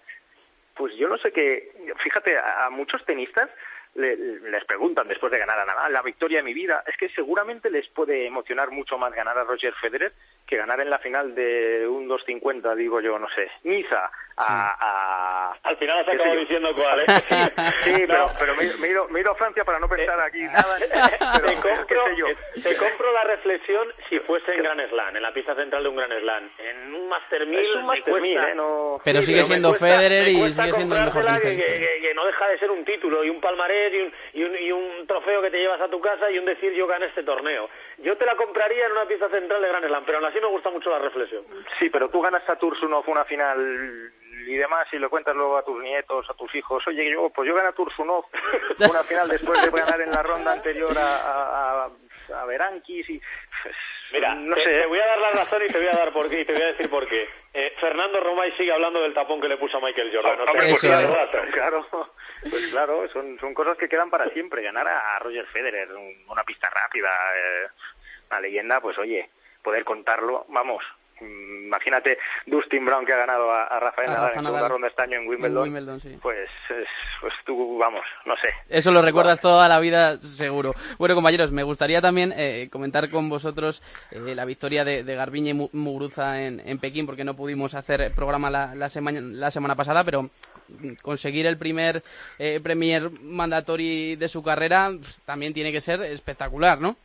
Pues 0.75 0.95
yo 0.97 1.09
no 1.09 1.19
sé 1.19 1.31
qué, 1.33 1.71
fíjate, 2.03 2.37
a 2.37 2.69
muchos 2.71 3.05
tenistas 3.05 3.49
les 3.95 4.65
preguntan 4.65 5.07
después 5.07 5.31
de 5.31 5.39
ganar 5.39 5.59
a 5.59 5.67
Nadal, 5.67 5.93
la 5.93 6.03
victoria 6.03 6.39
de 6.39 6.45
mi 6.45 6.55
vida, 6.55 6.83
es 6.87 6.97
que 6.97 7.11
seguramente 7.11 7.71
les 7.71 7.87
puede 7.89 8.27
emocionar 8.27 8.71
mucho 8.71 8.97
más 8.97 9.13
ganar 9.13 9.37
a 9.37 9.45
Roger 9.45 9.75
Federer 9.75 10.13
que 10.53 10.59
ganar 10.59 10.79
en 10.81 10.91
la 10.91 10.99
final 10.99 11.35
de 11.35 11.89
un 11.89 12.07
2.50, 12.07 12.77
digo 12.77 13.01
yo, 13.01 13.19
no 13.19 13.27
sé, 13.31 13.51
Niza, 13.65 14.11
a, 14.37 15.55
Al 15.63 15.77
final 15.79 15.99
has 16.01 16.09
acabado 16.09 16.41
diciendo 16.41 16.71
cuál, 16.75 17.01
¿eh? 17.01 17.05
sí, 17.85 18.05
pero, 18.07 18.31
pero 18.39 18.55
me, 18.57 18.65
he 18.65 18.91
ido, 18.91 19.09
me, 19.09 19.19
he 19.19 19.23
ido, 19.23 19.33
a 19.33 19.35
Francia 19.35 19.65
para 19.65 19.79
no 19.79 19.89
pensar 19.89 20.21
aquí 20.21 20.41
eh, 20.41 20.49
nada. 20.53 20.77
Pero, 21.41 21.49
te, 21.49 21.55
compro, 21.55 22.17
yo? 22.17 22.27
te 22.63 22.77
compro 22.77 23.13
la 23.13 23.25
reflexión 23.25 23.89
si 24.11 24.19
fuese 24.21 24.53
en 24.53 24.63
Gran 24.63 24.89
Slam, 24.91 25.17
en 25.17 25.23
la 25.23 25.33
pista 25.33 25.55
central 25.55 25.85
de 25.85 25.89
un 25.89 25.97
Gran 25.97 26.11
Slam. 26.21 26.51
En 26.59 26.95
un 26.95 27.09
Master 27.09 27.47
1000 27.47 27.59
es 27.59 27.77
un 27.77 27.87
Master 27.87 28.21
1000, 28.21 28.37
¿eh? 28.37 28.55
No... 28.55 29.01
Pero 29.05 29.21
sí, 29.21 29.27
sigue 29.27 29.39
pero 29.39 29.47
siendo 29.47 29.69
cuesta, 29.71 29.87
Federer 29.87 30.29
y 30.29 30.51
sigue 30.53 30.73
siendo 30.73 30.97
el 30.97 31.05
mejor 31.05 31.41
que, 31.41 31.57
que, 31.57 32.01
que, 32.03 32.15
no 32.15 32.27
deja 32.27 32.49
de 32.49 32.59
ser 32.59 32.71
un 32.71 32.85
título 32.85 33.25
y 33.25 33.31
un 33.31 33.41
palmarés 33.41 33.95
y 33.95 34.01
un, 34.01 34.13
y, 34.35 34.45
un, 34.45 34.59
y 34.59 34.73
un 34.73 35.07
trofeo 35.07 35.41
que 35.41 35.51
te 35.51 35.59
llevas 35.59 35.81
a 35.81 35.89
tu 35.89 36.01
casa 36.01 36.31
y 36.31 36.39
un 36.39 36.45
decir 36.45 36.73
yo 36.75 36.87
gané 36.87 37.07
este 37.07 37.23
torneo. 37.23 37.69
Yo 37.99 38.17
te 38.17 38.27
la 38.27 38.37
compraría 38.37 38.87
en 38.87 38.93
una 38.93 39.07
pista 39.07 39.29
central 39.29 39.63
de 39.63 39.69
Gran 39.69 39.85
Slam, 39.85 40.05
pero 40.05 40.19
aún 40.19 40.27
así 40.27 40.41
me 40.41 40.49
gusta 40.49 40.71
mucho 40.71 40.91
la 40.91 40.99
reflexión. 40.99 41.45
Sí, 41.79 41.91
pero 41.91 42.09
tú 42.09 42.21
ganas 42.21 42.49
a 42.49 42.57
Tursunov 42.57 43.09
una 43.09 43.25
final 43.25 44.13
y 44.47 44.57
demás 44.57 44.89
y 44.93 44.99
lo 44.99 45.09
cuentas 45.09 45.37
luego 45.37 45.57
a 45.57 45.65
tus 45.65 45.81
nietos, 45.83 46.29
a 46.29 46.35
tus 46.35 46.53
hijos, 46.55 46.87
oye, 46.89 47.11
yo 47.11 47.31
pues 47.31 47.49
yo 47.49 47.55
gané 47.55 47.69
a 47.69 47.73
Tursunov 47.73 48.25
una 48.91 49.03
final 49.05 49.29
después 49.29 49.63
de 49.63 49.71
ganar 49.71 50.01
en 50.01 50.11
la 50.11 50.23
ronda 50.23 50.53
anterior 50.53 50.97
a, 50.99 51.85
a, 51.85 51.91
a 52.41 52.45
Berankis 52.47 53.09
y 53.09 53.21
pues, 53.63 53.77
Mira, 54.13 54.35
no 54.35 54.55
te, 54.57 54.65
sé. 54.65 54.71
te 54.81 54.87
voy 54.87 54.99
a 54.99 55.07
dar 55.07 55.19
la 55.19 55.31
razón 55.31 55.63
y 55.67 55.73
te 55.73 55.79
voy 55.79 55.89
a 55.89 55.93
dar 55.97 56.13
por 56.13 56.29
qué 56.29 56.41
y 56.41 56.45
te 56.45 56.53
voy 56.53 56.63
a 56.63 56.67
decir 56.67 56.91
por 56.91 57.09
qué. 57.09 57.29
Eh, 57.55 57.75
Fernando 57.81 58.21
Romay 58.21 58.53
sigue 58.57 58.73
hablando 58.73 59.01
del 59.03 59.15
tapón 59.15 59.41
que 59.41 59.49
le 59.49 59.57
puso 59.57 59.79
a 59.79 59.81
Michael 59.81 60.11
Jordan. 60.15 60.39
No 60.39 60.45
Hombre, 60.45 60.67
pues 60.69 60.81
claro, 60.81 61.13
claro, 61.53 61.87
pues 62.51 62.67
claro, 62.71 63.09
son, 63.13 63.39
son 63.41 63.55
cosas 63.55 63.77
que 63.79 63.89
quedan 63.89 64.11
para 64.11 64.29
siempre. 64.31 64.63
Ganar 64.63 64.87
a 64.89 65.19
Roger 65.21 65.47
Federer, 65.47 65.91
un- 65.93 66.25
una 66.29 66.45
pista 66.45 66.69
rápida, 66.71 67.09
eh, 67.37 67.67
una 68.31 68.41
leyenda, 68.41 68.81
pues 68.81 68.99
oye, 68.99 69.29
poder 69.63 69.85
contarlo, 69.85 70.45
vamos. 70.49 70.85
Mm, 71.23 71.53
Imagínate 71.73 72.19
Dustin 72.45 72.85
Brown 72.85 73.07
que 73.07 73.15
ha 73.15 73.17
ganado 73.17 73.51
a, 73.51 73.65
a 73.65 73.81
Rafael 73.81 74.11
A 74.11 74.13
Nadal 74.13 74.29
Rafa 74.29 74.41
en 74.41 74.45
segunda 74.45 74.69
ronda 74.69 74.89
este 74.89 75.03
año 75.05 75.17
en 75.17 75.23
En 75.23 75.57
Wimbledon. 75.57 76.01
Sí. 76.01 76.19
Pues, 76.21 76.39
es- 76.69 76.87
pues 77.23 77.33
tú, 77.47 77.79
vamos, 77.79 78.03
no 78.27 78.35
sé. 78.37 78.51
Eso 78.69 78.91
lo 78.91 79.01
recuerdas 79.01 79.41
toda 79.41 79.67
la 79.69 79.81
vida, 79.81 80.19
seguro. 80.21 80.75
Bueno, 80.99 81.15
compañeros, 81.15 81.51
me 81.51 81.63
gustaría 81.63 82.03
también 82.03 82.35
eh, 82.37 82.69
comentar 82.71 83.09
con 83.11 83.31
vosotros 83.31 83.83
eh, 84.11 84.35
la 84.35 84.45
victoria 84.45 84.85
de, 84.85 85.03
de 85.03 85.15
Garbiñe 85.15 85.51
y 85.51 85.55
Mu- 85.55 85.71
Muguruza 85.73 86.43
en, 86.43 86.61
en 86.63 86.79
Pekín, 86.79 87.07
porque 87.07 87.25
no 87.25 87.35
pudimos 87.37 87.73
hacer 87.75 88.13
programa 88.15 88.51
la, 88.51 88.75
la, 88.75 88.91
semana, 88.91 89.21
la 89.23 89.51
semana 89.51 89.75
pasada, 89.75 90.05
pero 90.05 90.29
conseguir 91.01 91.47
el 91.47 91.57
primer 91.57 92.03
eh, 92.39 92.61
Premier 92.63 93.11
Mandatory 93.11 94.17
de 94.17 94.29
su 94.29 94.43
carrera 94.43 94.91
pf, 94.91 95.21
también 95.25 95.55
tiene 95.55 95.73
que 95.73 95.81
ser 95.81 96.03
espectacular, 96.03 96.81
¿no? 96.81 96.97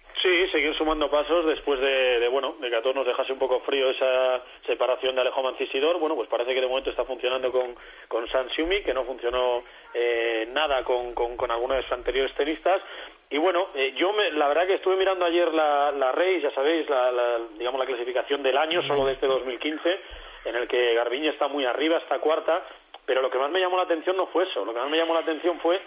Seguir 0.58 0.74
sumando 0.76 1.08
pasos 1.08 1.46
después 1.46 1.80
de, 1.80 2.20
de, 2.20 2.28
bueno, 2.30 2.56
de 2.60 2.72
que 2.72 2.76
a 2.78 2.82
todos 2.82 2.96
nos 2.96 3.06
dejase 3.06 3.32
un 3.32 3.38
poco 3.38 3.60
frío 3.60 3.91
esa 3.91 4.41
separación 4.65 5.13
de 5.13 5.22
Alejo 5.22 5.43
Mancisidor. 5.43 6.00
Bueno, 6.00 6.15
pues 6.15 6.28
parece 6.28 6.52
que 6.56 6.62
de 6.62 6.65
momento 6.65 6.89
está 6.89 7.06
funcionando 7.06 7.52
con, 7.52 7.76
con 8.08 8.28
San 8.30 8.50
Xiumi, 8.50 8.82
que 8.82 8.91
no 8.91 9.04
funcionó 9.04 9.63
eh, 9.93 10.50
nada 10.52 10.84
con, 10.84 11.13
con, 11.13 11.38
con 11.38 11.52
algunos 11.52 11.78
de 11.78 11.84
sus 11.84 11.91
anteriores 11.91 12.34
tenistas. 12.34 12.82
Y 13.30 13.38
bueno, 13.38 13.67
eh, 13.76 13.93
yo 13.98 14.12
me, 14.13 14.32
la 14.32 14.48
verdad 14.48 14.65
que 14.65 14.74
estuve 14.74 14.96
mirando 14.96 15.26
ayer 15.26 15.54
la, 15.54 15.91
la 15.91 16.12
race, 16.12 16.41
ya 16.41 16.50
sabéis, 16.50 16.89
la, 16.89 17.12
la, 17.12 17.38
digamos 17.56 17.80
la 17.80 17.86
clasificación 17.86 18.41
del 18.41 18.58
año, 18.58 18.82
solo 18.82 19.06
de 19.06 19.13
este 19.13 19.28
2015, 19.28 20.00
en 20.46 20.56
el 20.56 20.67
que 20.67 20.96
Garbiñe 20.96 21.30
está 21.30 21.48
muy 21.48 21.65
arriba, 21.65 22.00
está 22.00 22.17
cuarta, 22.17 22.65
pero 23.06 23.22
lo 23.22 23.30
que 23.30 23.38
más 23.38 23.52
me 23.52 23.60
llamó 23.60 23.78
la 23.78 23.84
atención 23.84 24.17
no 24.17 24.26
fue 24.26 24.46
eso, 24.46 24.65
lo 24.65 24.74
que 24.74 24.80
más 24.80 24.89
me 24.89 24.98
llamó 24.98 25.13
la 25.13 25.20
atención 25.20 25.60
fue 25.60 25.80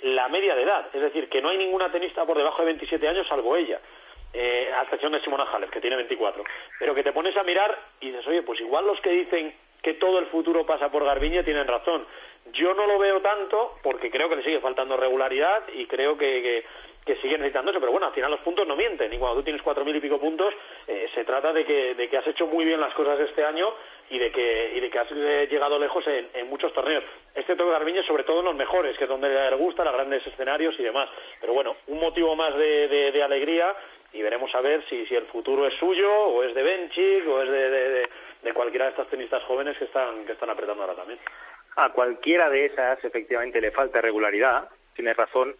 la 0.00 0.28
media 0.28 0.54
de 0.54 0.62
edad, 0.62 0.86
es 0.92 1.02
decir, 1.02 1.28
que 1.28 1.42
no 1.42 1.48
hay 1.48 1.58
ninguna 1.58 1.90
tenista 1.90 2.24
por 2.24 2.38
debajo 2.38 2.62
de 2.62 2.66
27 2.66 3.06
años 3.06 3.26
salvo 3.26 3.56
ella, 3.56 3.80
eh, 4.32 4.70
a 4.76 4.82
excepción 4.82 5.12
de 5.12 5.20
Simona 5.20 5.44
Halep, 5.44 5.70
que 5.70 5.80
tiene 5.80 5.96
24, 5.96 6.44
pero 6.78 6.94
que 6.94 7.02
te 7.02 7.12
pones 7.12 7.36
a 7.36 7.42
mirar 7.42 7.78
y 8.00 8.10
dices, 8.10 8.26
oye, 8.26 8.42
pues 8.42 8.60
igual 8.60 8.86
los 8.86 9.00
que 9.00 9.10
dicen 9.10 9.54
que 9.82 9.94
todo 9.94 10.18
el 10.18 10.26
futuro 10.26 10.66
pasa 10.66 10.90
por 10.90 11.04
Garbiñe 11.04 11.44
tienen 11.44 11.66
razón. 11.66 12.06
Yo 12.52 12.74
no 12.74 12.86
lo 12.86 12.98
veo 12.98 13.20
tanto 13.20 13.74
porque 13.82 14.10
creo 14.10 14.28
que 14.28 14.36
le 14.36 14.42
sigue 14.42 14.60
faltando 14.60 14.96
regularidad 14.96 15.62
y 15.72 15.86
creo 15.86 16.16
que, 16.16 16.64
que, 17.04 17.16
sigue 17.22 17.38
necesitándose, 17.38 17.80
pero 17.80 17.90
bueno, 17.90 18.06
al 18.06 18.12
final 18.12 18.30
los 18.30 18.40
puntos 18.40 18.66
no 18.66 18.76
mienten 18.76 19.10
y 19.10 19.18
cuando 19.18 19.38
tú 19.38 19.44
tienes 19.44 19.62
cuatro 19.62 19.82
mil 19.82 19.96
y 19.96 20.00
pico 20.00 20.20
puntos 20.20 20.52
eh, 20.86 21.08
se 21.14 21.24
trata 21.24 21.54
de 21.54 21.64
que, 21.64 21.94
de 21.94 22.06
que 22.06 22.18
has 22.18 22.26
hecho 22.26 22.46
muy 22.46 22.66
bien 22.66 22.78
las 22.80 22.92
cosas 22.92 23.18
este 23.20 23.42
año 23.42 23.72
y 24.10 24.18
de 24.18 24.30
que, 24.30 24.72
y 24.74 24.80
de 24.80 24.90
que 24.90 24.98
has 24.98 25.08
eh, 25.10 25.48
llegado 25.50 25.78
lejos 25.78 26.04
en, 26.06 26.48
muchos 26.48 26.70
torneos. 26.74 27.02
Este 27.34 27.56
toque 27.56 27.70
Garbiñe 27.70 28.02
sobre 28.02 28.24
todo 28.24 28.40
en 28.40 28.44
los 28.44 28.54
mejores, 28.54 28.96
que 28.98 29.04
es 29.04 29.10
donde 29.10 29.28
le 29.28 29.56
gusta, 29.56 29.84
los 29.84 29.94
grandes 29.94 30.26
escenarios 30.26 30.78
y 30.78 30.82
demás. 30.82 31.08
Pero 31.40 31.54
bueno, 31.54 31.76
un 31.86 31.98
motivo 31.98 32.36
más 32.36 32.54
de, 32.56 32.88
de, 32.88 33.12
de 33.12 33.22
alegría 33.22 33.74
y 34.12 34.22
veremos 34.22 34.54
a 34.54 34.60
ver 34.60 34.84
si, 34.88 35.06
si 35.06 35.14
el 35.14 35.26
futuro 35.26 35.66
es 35.66 35.74
suyo 35.74 36.10
o 36.10 36.42
es 36.42 36.54
de 36.54 36.62
Benchik 36.62 37.28
o 37.28 37.42
es 37.42 37.50
de, 37.50 38.08
de, 38.42 38.52
cualquiera 38.54 38.86
de 38.86 38.90
estas 38.92 39.08
tenistas 39.08 39.42
jóvenes 39.44 39.76
que 39.76 39.84
están, 39.84 40.24
que 40.24 40.32
están 40.32 40.50
apretando 40.50 40.82
ahora 40.82 40.96
también. 40.96 41.18
A 41.76 41.90
cualquiera 41.90 42.48
de 42.48 42.66
esas 42.66 43.02
efectivamente 43.04 43.60
le 43.60 43.70
falta 43.70 44.00
regularidad, 44.00 44.68
tienes 44.94 45.16
razón, 45.16 45.54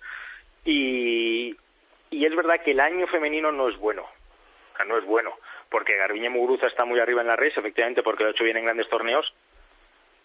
y, 0.65 1.57
y 2.11 2.27
es 2.27 2.35
verdad 2.35 2.63
que 2.63 2.73
el 2.73 2.81
año 2.81 3.07
femenino 3.07 3.53
no 3.53 3.69
es 3.69 3.77
bueno, 3.77 4.07
no 4.87 4.99
es 4.99 5.05
bueno, 5.05 5.35
porque 5.71 5.97
Garbiñe 5.97 6.31
Muguruza 6.31 6.67
está 6.67 6.85
muy 6.85 6.99
arriba 6.99 7.21
en 7.21 7.29
la 7.29 7.37
red, 7.37 7.53
efectivamente, 7.55 8.03
porque 8.03 8.25
lo 8.25 8.31
ha 8.31 8.33
hecho 8.33 8.45
bien 8.45 8.57
en 8.57 8.65
grandes 8.65 8.89
torneos, 8.89 9.33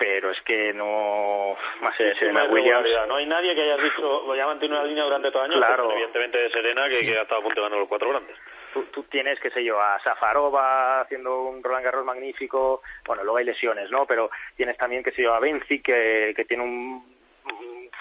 pero 0.04 0.32
es 0.32 0.42
que 0.42 0.74
no, 0.74 1.56
más 1.82 1.98
de 1.98 2.14
Serena 2.16 2.44
Williams. 2.44 2.86
No 3.08 3.16
hay 3.16 3.26
nadie 3.26 3.56
que 3.56 3.62
haya 3.62 3.78
dicho, 3.78 4.30
haya 4.34 4.46
mantenido 4.46 4.80
una 4.80 4.88
línea 4.88 5.04
durante 5.06 5.32
todo 5.32 5.46
el 5.46 5.52
año, 5.52 5.60
Claro. 5.62 5.92
evidentemente 5.94 6.40
de 6.40 6.50
Serena, 6.50 6.90
que, 6.90 7.06
que 7.06 7.18
ha 7.18 7.22
estado 7.22 7.40
a 7.40 7.44
punto 7.44 7.62
de 7.62 7.66
ganar 7.68 7.80
los 7.80 7.88
cuatro 7.88 8.10
grandes. 8.10 8.36
tú, 8.74 8.84
tú 8.92 9.04
tienes, 9.04 9.40
qué 9.40 9.50
sé 9.52 9.64
yo, 9.64 9.80
a 9.80 9.98
Safarova 10.04 11.00
haciendo 11.02 11.44
un 11.44 11.64
Roland 11.64 11.86
Garros 11.86 12.04
magnífico, 12.04 12.82
bueno, 13.06 13.24
luego 13.24 13.38
hay 13.38 13.46
lesiones, 13.46 13.90
¿no? 13.92 14.06
Pero 14.06 14.30
tienes 14.58 14.76
también, 14.76 15.04
qué 15.04 15.12
sé 15.12 15.22
yo, 15.24 15.34
a 15.34 15.40
Benzi, 15.40 15.82
que, 15.82 16.34
que 16.36 16.44
tiene 16.44 16.64
un, 16.64 17.14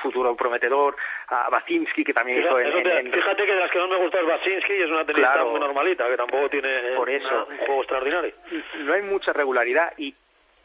futuro 0.03 0.35
prometedor, 0.35 0.97
a 1.29 1.49
Bacinski, 1.51 2.03
que 2.03 2.13
también 2.13 2.41
hizo 2.43 2.59
en, 2.59 3.13
fíjate 3.13 3.47
que 3.47 3.55
de 3.55 3.61
las 3.61 3.71
que 3.71 3.79
más 3.79 3.89
me 3.91 3.97
gusta 3.99 4.19
es 4.19 4.27
Basinski 4.27 4.73
y 4.73 4.83
es 4.83 4.91
una 4.91 5.05
tenista 5.07 5.33
Claro. 5.35 5.51
muy 5.51 5.61
normalita, 5.61 6.09
que 6.09 6.17
tampoco 6.17 6.49
tiene 6.49 6.97
Por 6.97 7.09
una- 7.09 7.19
eso. 7.19 7.47
un 7.49 7.57
juego 7.59 7.83
extraordinario. 7.83 8.33
no 8.81 8.93
hay 8.95 9.03
mucha 9.03 9.33
regularidad 9.33 9.93
y, 9.99 10.13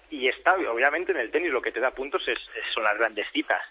y 0.10 0.28
está, 0.28 0.56
obviamente 0.56 1.12
en 1.12 1.20
el 1.20 1.32
tenis 1.32 1.52
lo 1.52 1.62
que 1.62 1.72
te 1.72 1.80
da 1.80 1.91
puntos 1.91 2.28
es, 2.28 2.39
son 2.74 2.84
las 2.84 2.98
grandes 2.98 3.28
citas. 3.32 3.62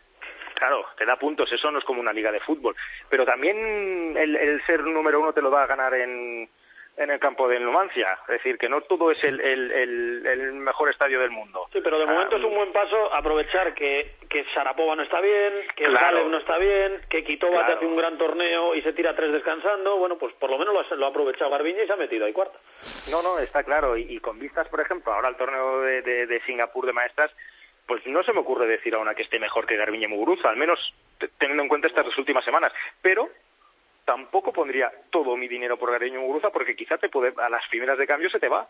Claro, 0.55 0.87
te 0.97 1.05
da 1.05 1.17
puntos, 1.17 1.53
eso 1.53 1.71
no 1.71 1.79
es 1.79 1.85
como 1.85 2.01
una 2.01 2.13
liga 2.13 2.33
de 2.33 2.41
fútbol. 2.41 2.75
Pero 3.11 3.27
también 3.27 4.15
el, 4.17 4.37
el 4.37 4.65
ser 4.65 4.83
número 4.85 5.21
uno 5.21 5.33
te 5.33 5.43
lo 5.43 5.51
va 5.51 5.65
a 5.65 5.67
ganar 5.67 5.93
en, 5.95 6.49
en 6.97 7.11
el 7.11 7.19
campo 7.21 7.47
de 7.49 7.61
Numancia. 7.61 8.19
Es 8.23 8.29
decir, 8.39 8.57
que 8.57 8.69
no 8.69 8.81
todo 8.83 9.11
es 9.11 9.23
el, 9.25 9.39
el, 9.41 9.71
el, 9.71 10.27
el 10.27 10.53
mejor 10.55 10.89
estadio 10.89 11.21
del 11.21 11.31
mundo. 11.31 11.67
Sí, 11.73 11.81
pero 11.85 11.99
de 11.99 12.05
Ah, 12.05 12.13
momento 12.13 12.37
es 12.37 12.45
un 12.45 12.55
buen 12.55 12.73
paso 12.73 13.13
aprovechar 13.13 13.75
que, 13.75 14.15
que 14.31 14.45
Sharapova 14.55 14.97
no 14.97 15.03
está 15.03 15.21
bien, 15.21 15.53
que 15.77 15.85
Claro. 15.85 16.19
Halep 16.19 16.27
no 16.31 16.39
está 16.39 16.57
bien, 16.59 17.01
que 17.11 17.23
Kitova 17.23 17.67
te 17.67 17.73
hace 17.75 17.85
un 17.87 17.97
gran 17.97 18.17
torneo 18.17 18.75
y 18.75 18.81
se 18.83 18.93
tira 18.95 19.15
tres 19.15 19.33
descansando. 19.33 19.97
Bueno, 19.99 20.17
pues 20.17 20.33
por 20.35 20.51
lo 20.51 20.57
menos 20.59 20.73
lo 20.73 20.81
ha, 20.81 20.95
lo 20.97 21.07
ha 21.07 21.11
aprovechado 21.11 21.51
Garbiñe 21.51 21.85
y 21.85 21.87
se 21.87 21.93
ha 21.93 21.97
metido 21.97 22.25
ahí 22.25 22.33
cuarta. 22.33 22.59
No, 23.11 23.23
no, 23.23 23.39
está 23.39 23.63
claro. 23.63 23.97
Y, 23.97 24.03
y 24.15 24.19
con 24.21 24.39
vistas, 24.39 24.67
por 24.69 24.81
ejemplo, 24.81 25.13
ahora 25.13 25.29
al 25.29 25.37
torneo 25.37 25.83
de, 25.83 26.01
de, 26.03 26.27
de 26.27 26.41
Singapur 26.47 26.87
de 26.87 26.93
maestras, 26.95 27.31
pues 27.87 28.05
no 28.07 28.23
se 28.23 28.33
me 28.33 28.41
ocurre 28.41 28.67
decir 28.67 28.95
a 28.95 28.99
una 28.99 29.15
que 29.15 29.23
esté 29.23 29.39
mejor 29.39 29.67
que 29.67 29.77
Garbiñe 29.77 30.09
Muguruza, 30.09 30.49
al 30.49 30.57
menos 30.57 30.79
teniendo 31.39 31.63
en 31.63 31.69
cuenta 31.69 31.87
estas 31.89 32.05
dos 32.07 32.19
últimas 32.19 32.45
semanas. 32.45 32.73
Pero 33.03 33.29
tampoco 34.07 34.53
pondría 34.53 34.91
todo 35.11 35.37
mi 35.37 35.49
dinero 35.49 35.77
por 35.77 35.91
Gareño 35.91 36.21
Muguruza 36.21 36.51
porque 36.51 36.77
quizá 36.77 36.97
te 36.97 37.09
puede, 37.09 37.35
a 37.37 37.51
las 37.51 37.63
primeras 37.69 37.99
de 37.99 38.07
cambio 38.07 38.31
se 38.31 38.39
te 38.39 38.49
va 38.49 38.67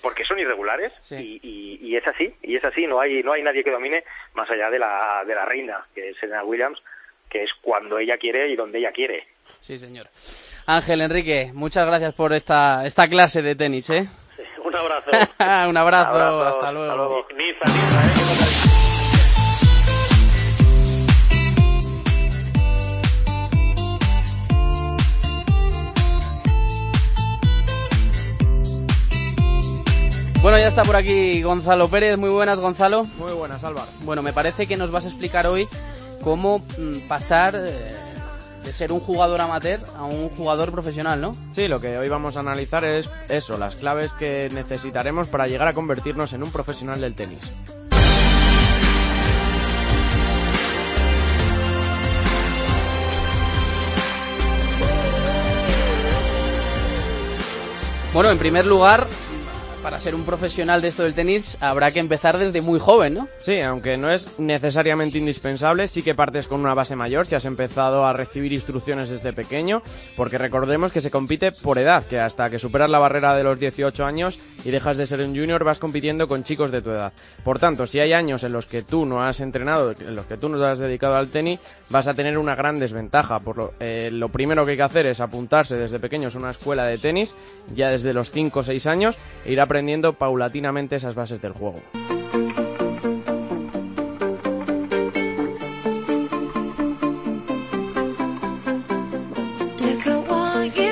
porque 0.00 0.24
son 0.24 0.38
irregulares 0.38 0.92
y, 1.10 1.40
y, 1.42 1.78
y, 1.82 1.96
es 1.96 2.06
así 2.06 2.32
y 2.42 2.56
es 2.56 2.64
así 2.64 2.86
no 2.86 3.00
hay 3.00 3.22
no 3.22 3.32
hay 3.32 3.42
nadie 3.42 3.64
que 3.64 3.72
domine 3.72 4.04
más 4.32 4.48
allá 4.48 4.70
de 4.70 4.78
la 4.78 5.24
de 5.26 5.34
la 5.34 5.44
reina 5.44 5.84
que 5.94 6.10
es 6.10 6.16
Serena 6.18 6.44
Williams 6.44 6.80
que 7.28 7.42
es 7.42 7.50
cuando 7.60 7.98
ella 7.98 8.16
quiere 8.16 8.48
y 8.48 8.56
donde 8.56 8.78
ella 8.78 8.92
quiere. 8.92 9.26
Sí 9.60 9.76
señor. 9.78 10.06
Ángel 10.66 11.00
Enrique 11.00 11.50
muchas 11.52 11.84
gracias 11.84 12.14
por 12.14 12.32
esta 12.32 12.86
esta 12.86 13.08
clase 13.08 13.42
de 13.42 13.56
tenis 13.56 13.90
eh 13.90 14.08
un 14.64 14.74
abrazo. 14.74 15.10
Un 15.68 15.76
abrazo, 15.76 16.10
hasta 16.46 16.72
luego, 16.72 16.90
hasta 16.90 16.96
luego. 16.96 17.26
Niza, 17.36 17.64
Niza, 17.66 18.76
¿eh? 18.76 18.79
Bueno, 30.42 30.56
ya 30.56 30.68
está 30.68 30.84
por 30.84 30.96
aquí 30.96 31.42
Gonzalo 31.42 31.88
Pérez. 31.88 32.16
Muy 32.16 32.30
buenas, 32.30 32.60
Gonzalo. 32.60 33.04
Muy 33.18 33.32
buenas, 33.32 33.62
Álvaro. 33.62 33.88
Bueno, 34.04 34.22
me 34.22 34.32
parece 34.32 34.66
que 34.66 34.78
nos 34.78 34.90
vas 34.90 35.04
a 35.04 35.08
explicar 35.08 35.46
hoy 35.46 35.68
cómo 36.22 36.60
mm, 36.78 37.08
pasar 37.08 37.54
eh, 37.56 37.90
de 38.64 38.72
ser 38.72 38.90
un 38.90 39.00
jugador 39.00 39.42
amateur 39.42 39.80
a 39.98 40.04
un 40.04 40.30
jugador 40.30 40.72
profesional, 40.72 41.20
¿no? 41.20 41.32
Sí, 41.54 41.68
lo 41.68 41.78
que 41.78 41.98
hoy 41.98 42.08
vamos 42.08 42.38
a 42.38 42.40
analizar 42.40 42.86
es 42.86 43.10
eso, 43.28 43.58
las 43.58 43.76
claves 43.76 44.14
que 44.14 44.48
necesitaremos 44.50 45.28
para 45.28 45.46
llegar 45.46 45.68
a 45.68 45.74
convertirnos 45.74 46.32
en 46.32 46.42
un 46.42 46.50
profesional 46.50 47.02
del 47.02 47.14
tenis. 47.14 47.40
Bueno, 58.14 58.30
en 58.30 58.38
primer 58.38 58.66
lugar, 58.66 59.06
para 59.82 59.98
ser 59.98 60.14
un 60.14 60.24
profesional 60.24 60.82
de 60.82 60.88
esto 60.88 61.02
del 61.02 61.14
tenis 61.14 61.56
habrá 61.60 61.90
que 61.90 62.00
empezar 62.00 62.38
desde 62.38 62.60
muy 62.60 62.78
joven, 62.78 63.14
¿no? 63.14 63.28
Sí, 63.38 63.60
aunque 63.60 63.96
no 63.96 64.10
es 64.10 64.38
necesariamente 64.38 65.18
indispensable, 65.18 65.86
sí 65.88 66.02
que 66.02 66.14
partes 66.14 66.46
con 66.46 66.60
una 66.60 66.74
base 66.74 66.96
mayor 66.96 67.26
si 67.26 67.34
has 67.34 67.44
empezado 67.44 68.04
a 68.06 68.12
recibir 68.12 68.52
instrucciones 68.52 69.08
desde 69.08 69.32
pequeño, 69.32 69.82
porque 70.16 70.38
recordemos 70.38 70.92
que 70.92 71.00
se 71.00 71.10
compite 71.10 71.52
por 71.52 71.78
edad, 71.78 72.04
que 72.04 72.18
hasta 72.18 72.50
que 72.50 72.58
superas 72.58 72.90
la 72.90 72.98
barrera 72.98 73.34
de 73.34 73.44
los 73.44 73.58
18 73.58 74.04
años 74.04 74.38
y 74.64 74.70
dejas 74.70 74.96
de 74.96 75.06
ser 75.06 75.20
un 75.20 75.36
junior 75.36 75.64
vas 75.64 75.78
compitiendo 75.78 76.28
con 76.28 76.44
chicos 76.44 76.70
de 76.70 76.82
tu 76.82 76.90
edad. 76.90 77.12
Por 77.44 77.58
tanto, 77.58 77.86
si 77.86 78.00
hay 78.00 78.12
años 78.12 78.44
en 78.44 78.52
los 78.52 78.66
que 78.66 78.82
tú 78.82 79.06
no 79.06 79.22
has 79.22 79.40
entrenado, 79.40 79.92
en 79.92 80.14
los 80.14 80.26
que 80.26 80.36
tú 80.36 80.48
no 80.48 80.58
te 80.58 80.66
has 80.66 80.78
dedicado 80.78 81.16
al 81.16 81.28
tenis, 81.28 81.60
vas 81.88 82.06
a 82.06 82.14
tener 82.14 82.38
una 82.38 82.54
gran 82.54 82.78
desventaja. 82.78 83.40
Por 83.40 83.56
lo, 83.56 83.72
eh, 83.80 84.10
primero 84.32 84.64
que 84.64 84.72
hay 84.72 84.76
que 84.76 84.82
hacer 84.82 85.06
es 85.06 85.20
apuntarse 85.20 85.76
desde 85.76 85.98
pequeños 85.98 86.34
a 86.34 86.38
una 86.38 86.50
escuela 86.50 86.84
de 86.86 86.98
tenis, 86.98 87.34
ya 87.74 87.90
desde 87.90 88.12
los 88.12 88.30
5 88.30 88.60
o 88.60 88.64
6 88.64 88.86
años, 88.86 89.16
e 89.44 89.52
ir 89.52 89.60
aprendiendo 89.70 90.14
paulatinamente 90.14 90.96
esas 90.96 91.14
bases 91.14 91.40
del 91.40 91.52
juego. 91.52 91.80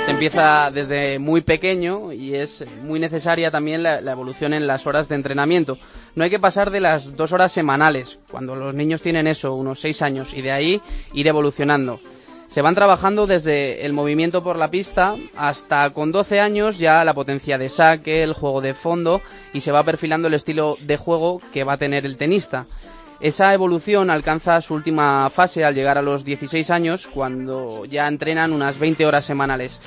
Se 0.04 0.10
empieza 0.12 0.70
desde 0.70 1.18
muy 1.18 1.40
pequeño 1.40 2.12
y 2.12 2.36
es 2.36 2.64
muy 2.84 3.00
necesaria 3.00 3.50
también 3.50 3.82
la, 3.82 4.00
la, 4.00 4.12
evolución 4.12 4.54
en 4.54 4.68
las 4.68 4.86
horas 4.86 5.08
de 5.08 5.16
entrenamiento. 5.16 5.76
No 6.14 6.22
hay 6.22 6.30
que 6.30 6.38
pasar 6.38 6.70
de 6.70 6.78
las 6.78 7.16
dos 7.16 7.32
horas 7.32 7.50
semanales, 7.50 8.20
cuando 8.30 8.54
los 8.54 8.76
niños 8.76 9.02
tienen 9.02 9.26
eso, 9.26 9.56
unos 9.56 9.80
seis 9.80 10.02
años, 10.02 10.34
y 10.34 10.42
de 10.42 10.52
ahí 10.52 10.80
ir 11.14 11.26
evolucionando. 11.26 11.98
Se 12.48 12.62
van 12.62 12.74
trabajando 12.74 13.26
desde 13.26 13.84
el 13.84 13.92
movimiento 13.92 14.42
por 14.42 14.56
la 14.56 14.70
pista 14.70 15.16
hasta 15.37 15.90
con 15.90 16.12
12 16.12 16.40
años 16.40 16.78
ya 16.78 17.04
la 17.04 17.12
potencia 17.12 17.58
de 17.58 17.68
saque, 17.68 18.22
el 18.22 18.32
juego 18.32 18.62
de 18.62 18.72
fondo 18.72 19.20
y 19.52 19.61
se 19.61 19.70
va 19.70 19.84
perfilando 19.84 20.28
el 20.28 20.34
estilo 20.34 20.78
de 20.80 20.96
juego 20.96 21.42
que 21.52 21.64
va 21.64 21.74
a 21.74 21.78
tener 21.78 22.06
el 22.06 22.16
tenista. 22.16 22.64
Esa 23.20 23.52
evolución 23.52 24.11
alcanza 24.11 24.61
su 24.62 24.74
última 24.74 25.28
fase 25.28 25.64
al 25.64 25.74
llegar 25.74 25.98
a 25.98 26.02
los 26.02 26.24
16 26.24 26.70
años 26.70 27.06
cuando 27.06 27.84
ya 27.84 28.08
entrenan 28.08 28.52
unas 28.52 28.78
20 28.78 29.04
horas 29.04 29.24
semanales. 29.24 29.80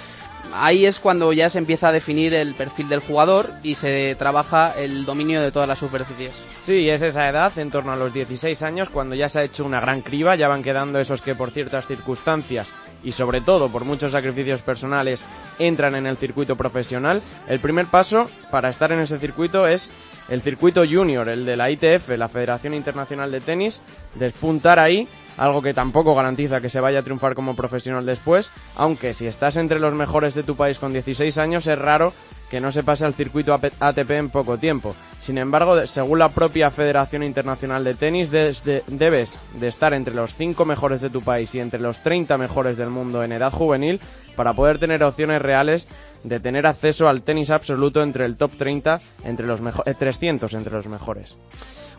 Ahí 0.53 0.85
es 0.85 0.99
cuando 0.99 1.31
ya 1.33 1.49
se 1.49 1.57
empieza 1.57 1.89
a 1.89 1.91
definir 1.91 2.33
el 2.33 2.53
perfil 2.53 2.89
del 2.89 2.99
jugador 2.99 3.53
y 3.63 3.75
se 3.75 4.15
trabaja 4.15 4.73
el 4.77 5.05
dominio 5.05 5.41
de 5.41 5.51
todas 5.51 5.67
las 5.67 5.79
superficies. 5.79 6.33
Sí, 6.63 6.89
es 6.89 7.01
esa 7.01 7.29
edad, 7.29 7.57
en 7.57 7.71
torno 7.71 7.93
a 7.93 7.95
los 7.95 8.13
16 8.13 8.61
años, 8.63 8.89
cuando 8.89 9.15
ya 9.15 9.29
se 9.29 9.39
ha 9.39 9.43
hecho 9.43 9.65
una 9.65 9.79
gran 9.79 10.01
criba, 10.01 10.35
ya 10.35 10.47
van 10.47 10.63
quedando 10.63 10.99
esos 10.99 11.21
que 11.21 11.35
por 11.35 11.51
ciertas 11.51 11.87
circunstancias 11.87 12.67
y 13.03 13.13
sobre 13.13 13.41
todo 13.41 13.69
por 13.69 13.85
muchos 13.85 14.11
sacrificios 14.11 14.61
personales 14.61 15.23
entran 15.59 15.95
en 15.95 16.05
el 16.05 16.17
circuito 16.17 16.55
profesional. 16.55 17.21
El 17.47 17.59
primer 17.59 17.87
paso 17.87 18.29
para 18.51 18.69
estar 18.69 18.91
en 18.91 18.99
ese 18.99 19.19
circuito 19.19 19.67
es 19.67 19.91
el 20.29 20.41
circuito 20.41 20.83
junior, 20.85 21.27
el 21.29 21.45
de 21.45 21.57
la 21.57 21.69
ITF, 21.71 22.09
la 22.09 22.29
Federación 22.29 22.73
Internacional 22.73 23.31
de 23.31 23.41
Tenis, 23.41 23.81
despuntar 24.15 24.79
ahí 24.79 25.07
algo 25.41 25.63
que 25.63 25.73
tampoco 25.73 26.13
garantiza 26.13 26.61
que 26.61 26.69
se 26.69 26.79
vaya 26.79 26.99
a 26.99 27.03
triunfar 27.03 27.33
como 27.33 27.55
profesional 27.55 28.05
después, 28.05 28.51
aunque 28.75 29.15
si 29.15 29.25
estás 29.25 29.57
entre 29.57 29.79
los 29.79 29.95
mejores 29.95 30.35
de 30.35 30.43
tu 30.43 30.55
país 30.55 30.77
con 30.77 30.93
16 30.93 31.35
años 31.39 31.65
es 31.65 31.79
raro 31.79 32.13
que 32.51 32.61
no 32.61 32.71
se 32.71 32.83
pase 32.83 33.05
al 33.05 33.15
circuito 33.15 33.55
ATP 33.55 34.11
en 34.11 34.29
poco 34.29 34.59
tiempo. 34.59 34.95
Sin 35.19 35.39
embargo, 35.39 35.87
según 35.87 36.19
la 36.19 36.29
propia 36.29 36.69
Federación 36.69 37.23
Internacional 37.23 37.83
de 37.83 37.95
Tenis, 37.95 38.29
debes 38.29 38.61
de 38.63 39.67
estar 39.67 39.95
entre 39.95 40.13
los 40.13 40.35
5 40.35 40.63
mejores 40.63 41.01
de 41.01 41.09
tu 41.09 41.21
país 41.21 41.55
y 41.55 41.59
entre 41.59 41.79
los 41.79 42.03
30 42.03 42.37
mejores 42.37 42.77
del 42.77 42.91
mundo 42.91 43.23
en 43.23 43.31
edad 43.31 43.51
juvenil 43.51 43.99
para 44.35 44.53
poder 44.53 44.77
tener 44.77 45.03
opciones 45.03 45.41
reales 45.41 45.87
de 46.23 46.39
tener 46.39 46.67
acceso 46.67 47.09
al 47.09 47.23
tenis 47.23 47.49
absoluto 47.49 48.03
entre 48.03 48.25
el 48.25 48.37
top 48.37 48.51
30, 48.59 49.01
entre 49.23 49.47
los 49.47 49.59
eh, 49.85 49.95
300 49.97 50.53
entre 50.53 50.73
los 50.73 50.85
mejores. 50.85 51.35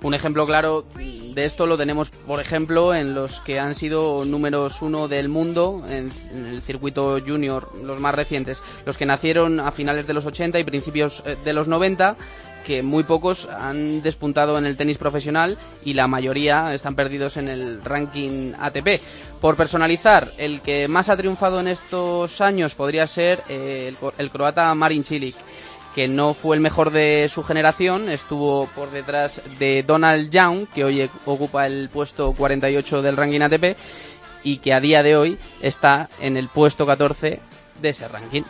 Un 0.02 0.14
ejemplo 0.14 0.46
claro 0.46 0.84
de 0.96 1.44
esto 1.44 1.64
lo 1.66 1.78
tenemos, 1.78 2.10
por 2.10 2.40
ejemplo, 2.40 2.94
en 2.94 3.14
los 3.14 3.40
que 3.40 3.60
han 3.60 3.74
sido 3.74 4.24
números 4.24 4.82
uno 4.82 5.06
del 5.06 5.28
mundo 5.28 5.84
en, 5.88 6.10
el 6.34 6.60
circuito 6.60 7.20
junior, 7.24 7.70
los 7.82 8.00
más 8.00 8.14
recientes, 8.14 8.62
los 8.84 8.98
que 8.98 9.06
nacieron 9.06 9.60
a 9.60 9.70
finales 9.70 10.06
de 10.06 10.14
los 10.14 10.26
80 10.26 10.58
y 10.58 10.64
principios 10.64 11.22
de 11.44 11.52
los 11.52 11.68
90 11.68 12.16
que 12.62 12.82
muy 12.82 13.02
pocos 13.02 13.48
han 13.48 14.02
despuntado 14.02 14.56
en 14.56 14.66
el 14.66 14.76
tenis 14.76 14.98
profesional 14.98 15.58
y 15.84 15.94
la 15.94 16.06
mayoría 16.06 16.72
están 16.74 16.94
perdidos 16.94 17.36
en 17.36 17.48
el 17.48 17.82
ranking 17.82 18.52
ATP. 18.58 19.00
Por 19.40 19.56
personalizar, 19.56 20.32
el 20.38 20.60
que 20.60 20.86
más 20.86 21.08
ha 21.08 21.16
triunfado 21.16 21.60
en 21.60 21.68
estos 21.68 22.40
años 22.40 22.74
podría 22.74 23.06
ser 23.06 23.42
eh, 23.48 23.88
el, 23.88 24.10
el, 24.18 24.30
croata 24.30 24.72
Marin 24.74 25.04
Cilic 25.04 25.34
que 25.94 26.08
no 26.08 26.34
fue 26.34 26.56
el 26.56 26.62
mejor 26.62 26.90
de 26.90 27.28
su 27.32 27.42
generación, 27.42 28.08
estuvo 28.08 28.66
por 28.74 28.90
detrás 28.90 29.42
de 29.58 29.82
Donald 29.82 30.30
Young, 30.30 30.66
que 30.74 30.84
hoy 30.84 31.10
ocupa 31.26 31.66
el 31.66 31.88
puesto 31.90 32.32
48 32.32 33.02
del 33.02 33.16
ranking 33.16 33.40
ATP 33.40 33.76
y 34.42 34.58
que 34.58 34.72
a 34.72 34.80
día 34.80 35.02
de 35.02 35.16
hoy 35.16 35.38
está 35.60 36.08
en 36.20 36.36
el 36.36 36.48
puesto 36.48 36.86
14 36.86 37.40
de 37.80 37.88
ese 37.88 38.08
ranking. 38.08 38.42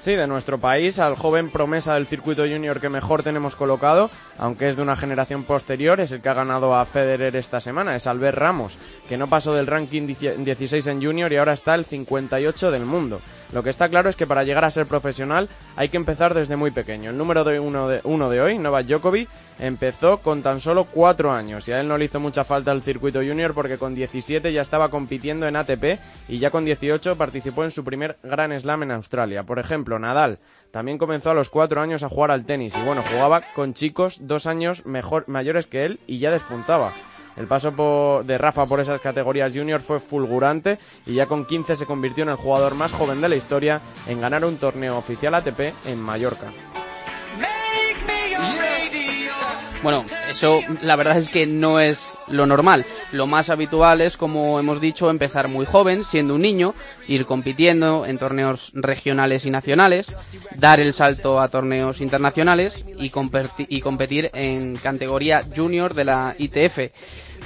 Sí, 0.00 0.12
de 0.12 0.26
nuestro 0.26 0.58
país, 0.58 0.98
al 0.98 1.14
joven 1.14 1.50
promesa 1.50 1.94
del 1.94 2.06
circuito 2.06 2.42
junior 2.42 2.80
que 2.80 2.88
mejor 2.88 3.22
tenemos 3.22 3.54
colocado, 3.54 4.10
aunque 4.40 4.70
es 4.70 4.76
de 4.76 4.82
una 4.82 4.96
generación 4.96 5.44
posterior, 5.44 6.00
es 6.00 6.12
el 6.12 6.22
que 6.22 6.30
ha 6.30 6.34
ganado 6.34 6.74
a 6.74 6.86
Federer 6.86 7.36
esta 7.36 7.60
semana, 7.60 7.94
es 7.94 8.06
Albert 8.06 8.38
Ramos, 8.38 8.78
que 9.06 9.18
no 9.18 9.28
pasó 9.28 9.52
del 9.52 9.66
ranking 9.66 10.06
16 10.06 10.86
en 10.86 11.02
junior 11.02 11.30
y 11.30 11.36
ahora 11.36 11.52
está 11.52 11.74
el 11.74 11.84
58 11.84 12.70
del 12.70 12.86
mundo. 12.86 13.20
Lo 13.52 13.62
que 13.62 13.70
está 13.70 13.88
claro 13.88 14.08
es 14.08 14.16
que 14.16 14.26
para 14.26 14.44
llegar 14.44 14.64
a 14.64 14.70
ser 14.70 14.86
profesional 14.86 15.48
hay 15.76 15.88
que 15.88 15.98
empezar 15.98 16.32
desde 16.32 16.56
muy 16.56 16.70
pequeño. 16.70 17.10
El 17.10 17.18
número 17.18 17.44
de 17.44 17.60
uno 17.60 17.88
de, 17.88 18.00
uno 18.04 18.30
de 18.30 18.40
hoy, 18.40 18.58
Novak 18.58 18.86
Djokovic, 18.86 19.28
empezó 19.58 20.18
con 20.18 20.42
tan 20.42 20.60
solo 20.60 20.84
cuatro 20.84 21.32
años 21.32 21.68
y 21.68 21.72
a 21.72 21.80
él 21.80 21.88
no 21.88 21.98
le 21.98 22.06
hizo 22.06 22.20
mucha 22.20 22.44
falta 22.44 22.72
el 22.72 22.82
circuito 22.82 23.18
junior 23.18 23.52
porque 23.52 23.76
con 23.76 23.94
17 23.94 24.52
ya 24.52 24.62
estaba 24.62 24.88
compitiendo 24.88 25.46
en 25.46 25.56
ATP 25.56 25.98
y 26.28 26.38
ya 26.38 26.50
con 26.50 26.64
18 26.64 27.16
participó 27.16 27.64
en 27.64 27.70
su 27.70 27.84
primer 27.84 28.16
Gran 28.22 28.58
Slam 28.58 28.84
en 28.84 28.92
Australia. 28.92 29.42
Por 29.42 29.58
ejemplo, 29.58 29.98
Nadal 29.98 30.38
también 30.70 30.98
comenzó 30.98 31.30
a 31.30 31.34
los 31.34 31.50
cuatro 31.50 31.80
años 31.80 32.02
a 32.02 32.08
jugar 32.08 32.30
al 32.30 32.46
tenis 32.46 32.74
y 32.76 32.84
bueno, 32.84 33.02
jugaba 33.02 33.42
con 33.54 33.74
chicos 33.74 34.18
dos 34.30 34.46
años 34.46 34.86
mejor, 34.86 35.24
mayores 35.28 35.66
que 35.66 35.84
él 35.84 36.00
y 36.06 36.18
ya 36.18 36.30
despuntaba. 36.30 36.94
El 37.36 37.46
paso 37.46 38.22
de 38.24 38.38
Rafa 38.38 38.64
por 38.66 38.80
esas 38.80 39.00
categorías 39.00 39.52
junior 39.52 39.80
fue 39.80 40.00
fulgurante 40.00 40.78
y 41.06 41.14
ya 41.14 41.26
con 41.26 41.44
15 41.44 41.76
se 41.76 41.86
convirtió 41.86 42.22
en 42.22 42.30
el 42.30 42.36
jugador 42.36 42.74
más 42.74 42.92
joven 42.92 43.20
de 43.20 43.28
la 43.28 43.36
historia 43.36 43.80
en 44.06 44.20
ganar 44.20 44.44
un 44.44 44.56
torneo 44.56 44.96
oficial 44.96 45.34
ATP 45.34 45.74
en 45.86 46.00
Mallorca. 46.00 46.46
Bueno, 49.82 50.04
eso 50.28 50.60
la 50.82 50.94
verdad 50.94 51.16
es 51.16 51.30
que 51.30 51.46
no 51.46 51.80
es 51.80 52.18
lo 52.28 52.44
normal. 52.44 52.84
Lo 53.12 53.26
más 53.26 53.48
habitual 53.48 54.02
es, 54.02 54.18
como 54.18 54.60
hemos 54.60 54.78
dicho, 54.78 55.08
empezar 55.08 55.48
muy 55.48 55.64
joven, 55.64 56.04
siendo 56.04 56.34
un 56.34 56.42
niño, 56.42 56.74
ir 57.08 57.24
compitiendo 57.24 58.04
en 58.04 58.18
torneos 58.18 58.72
regionales 58.74 59.46
y 59.46 59.50
nacionales, 59.50 60.14
dar 60.56 60.80
el 60.80 60.92
salto 60.92 61.40
a 61.40 61.48
torneos 61.48 62.02
internacionales 62.02 62.84
y, 62.98 63.08
competir 63.08 64.30
en 64.34 64.76
categoría 64.76 65.42
junior 65.56 65.94
de 65.94 66.04
la 66.04 66.34
ITF. 66.38 66.92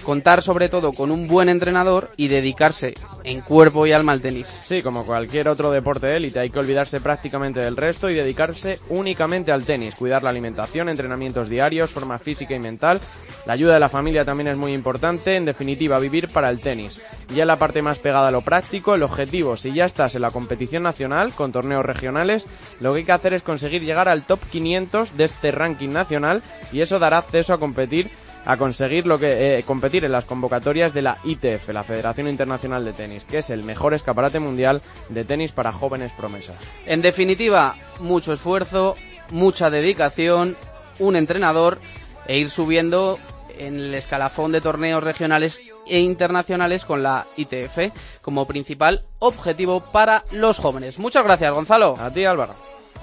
Contar 0.05 0.43
sobre 0.43 0.69
todo 0.69 0.93
con 0.93 1.11
un 1.11 1.27
buen 1.27 1.49
entrenador 1.49 2.11
y 2.17 2.29
dedicarse 2.29 2.95
en 3.25 3.40
cuerpo 3.40 3.87
y 3.87 3.93
alma 3.93 4.12
al 4.12 4.21
tenis. 4.21 4.47
Sí, 4.62 4.83
como 4.83 5.05
cualquier 5.05 5.49
otro 5.49 5.71
deporte 5.71 6.07
de 6.07 6.17
élite, 6.17 6.38
hay 6.38 6.51
que 6.51 6.59
olvidarse 6.59 7.01
prácticamente 7.01 7.61
del 7.61 7.77
resto 7.77 8.09
y 8.09 8.14
dedicarse 8.14 8.79
únicamente 8.90 9.51
al 9.51 9.64
tenis, 9.64 9.95
cuidar 9.95 10.23
la 10.23 10.31
alimentación, 10.31 10.88
entrenamientos 10.88 11.49
diarios, 11.49 11.90
forma 11.90 12.19
física 12.19 12.55
y 12.55 12.59
mental. 12.61 13.01
La 13.47 13.55
ayuda 13.55 13.75
de 13.75 13.81
la 13.81 13.88
familia 13.90 14.25
también 14.25 14.49
es 14.49 14.57
muy 14.57 14.73
importante, 14.73 15.37
en 15.37 15.45
definitiva, 15.45 15.99
vivir 15.99 16.29
para 16.29 16.49
el 16.49 16.61
tenis. 16.61 17.03
Ya 17.35 17.45
la 17.45 17.59
parte 17.59 17.83
más 17.83 17.99
pegada 17.99 18.29
a 18.29 18.31
lo 18.31 18.40
práctico, 18.40 18.95
el 18.95 19.03
objetivo, 19.03 19.57
si 19.57 19.73
ya 19.75 19.85
estás 19.85 20.14
en 20.14 20.23
la 20.23 20.31
competición 20.31 20.83
nacional 20.83 21.33
con 21.35 21.53
torneos 21.53 21.85
regionales, 21.85 22.47
lo 22.81 22.93
que 22.93 23.01
hay 23.01 23.05
que 23.05 23.12
hacer 23.12 23.35
es 23.35 23.43
conseguir 23.43 23.83
llegar 23.83 24.09
al 24.09 24.23
top 24.23 24.40
500 24.51 25.17
de 25.17 25.25
este 25.25 25.51
ranking 25.51 25.90
nacional 25.90 26.43
y 26.73 26.81
eso 26.81 26.99
dará 26.99 27.19
acceso 27.19 27.53
a 27.53 27.61
competir 27.61 28.11
a 28.46 28.57
conseguir 28.57 29.07
lo 29.07 29.18
que 29.18 29.59
eh, 29.59 29.62
competir 29.62 30.04
en 30.04 30.12
las 30.12 30.24
convocatorias 30.24 30.92
de 30.92 31.02
la 31.02 31.18
ITF, 31.24 31.68
la 31.70 31.83
Federación 31.83 32.28
Internacional 32.28 32.85
de 32.85 32.92
Tenis, 32.92 33.24
que 33.24 33.38
es 33.38 33.50
el 33.50 33.62
mejor 33.62 33.94
escaparate 33.94 34.40
mundial 34.40 34.83
de 35.09 35.24
tenis 35.24 35.52
para 35.52 35.72
jóvenes 35.72 36.12
promesas. 36.12 36.57
En 36.87 37.02
definitiva, 37.02 37.74
mucho 38.00 38.33
esfuerzo, 38.33 38.94
mucha 39.30 39.70
dedicación, 39.70 40.57
un 40.98 41.16
entrenador 41.16 41.78
e 42.26 42.38
ir 42.38 42.50
subiendo 42.50 43.18
en 43.59 43.78
el 43.78 43.94
escalafón 43.94 44.52
de 44.52 44.61
torneos 44.61 45.02
regionales 45.02 45.61
e 45.87 46.00
internacionales 46.00 46.85
con 46.85 47.02
la 47.02 47.26
ITF 47.37 47.92
como 48.20 48.46
principal 48.46 49.04
objetivo 49.18 49.80
para 49.80 50.24
los 50.33 50.59
jóvenes. 50.59 50.98
Muchas 50.98 51.24
gracias, 51.24 51.52
Gonzalo. 51.52 51.96
A 51.98 52.11
ti, 52.11 52.24
Álvaro. 52.24 52.54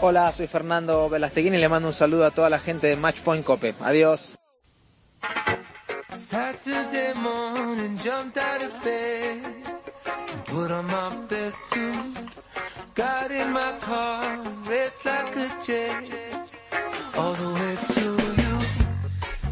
Hola, 0.02 0.32
soy 0.32 0.48
Fernando 0.48 1.10
Velasteguín 1.10 1.54
y 1.54 1.58
le 1.58 1.70
mando 1.70 1.90
un 1.90 1.94
saludo 1.94 2.26
a 2.26 2.32
toda 2.32 2.50
la 2.50 2.60
gente 2.60 2.88
de 2.88 2.96
Matchpoint 2.96 3.46
Cope. 3.46 3.76
Adiós. 3.82 4.36
Saturday 6.16 7.14
morning, 7.16 7.98
jumped 7.98 8.38
out 8.38 8.62
of 8.62 8.84
bed 8.84 9.42
and 10.32 10.46
put 10.46 10.72
on 10.72 10.86
my 10.88 11.16
best 11.28 11.58
suit. 11.70 12.18
Got 12.96 13.32
in 13.32 13.52
my 13.52 13.74
car, 13.80 14.40
raced 14.70 15.06
like 15.06 15.36
a 15.36 15.48
jet 15.66 16.52
all 17.18 17.34
the 17.34 17.50
way 17.54 17.78
to 17.88 18.02
you. 18.42 18.42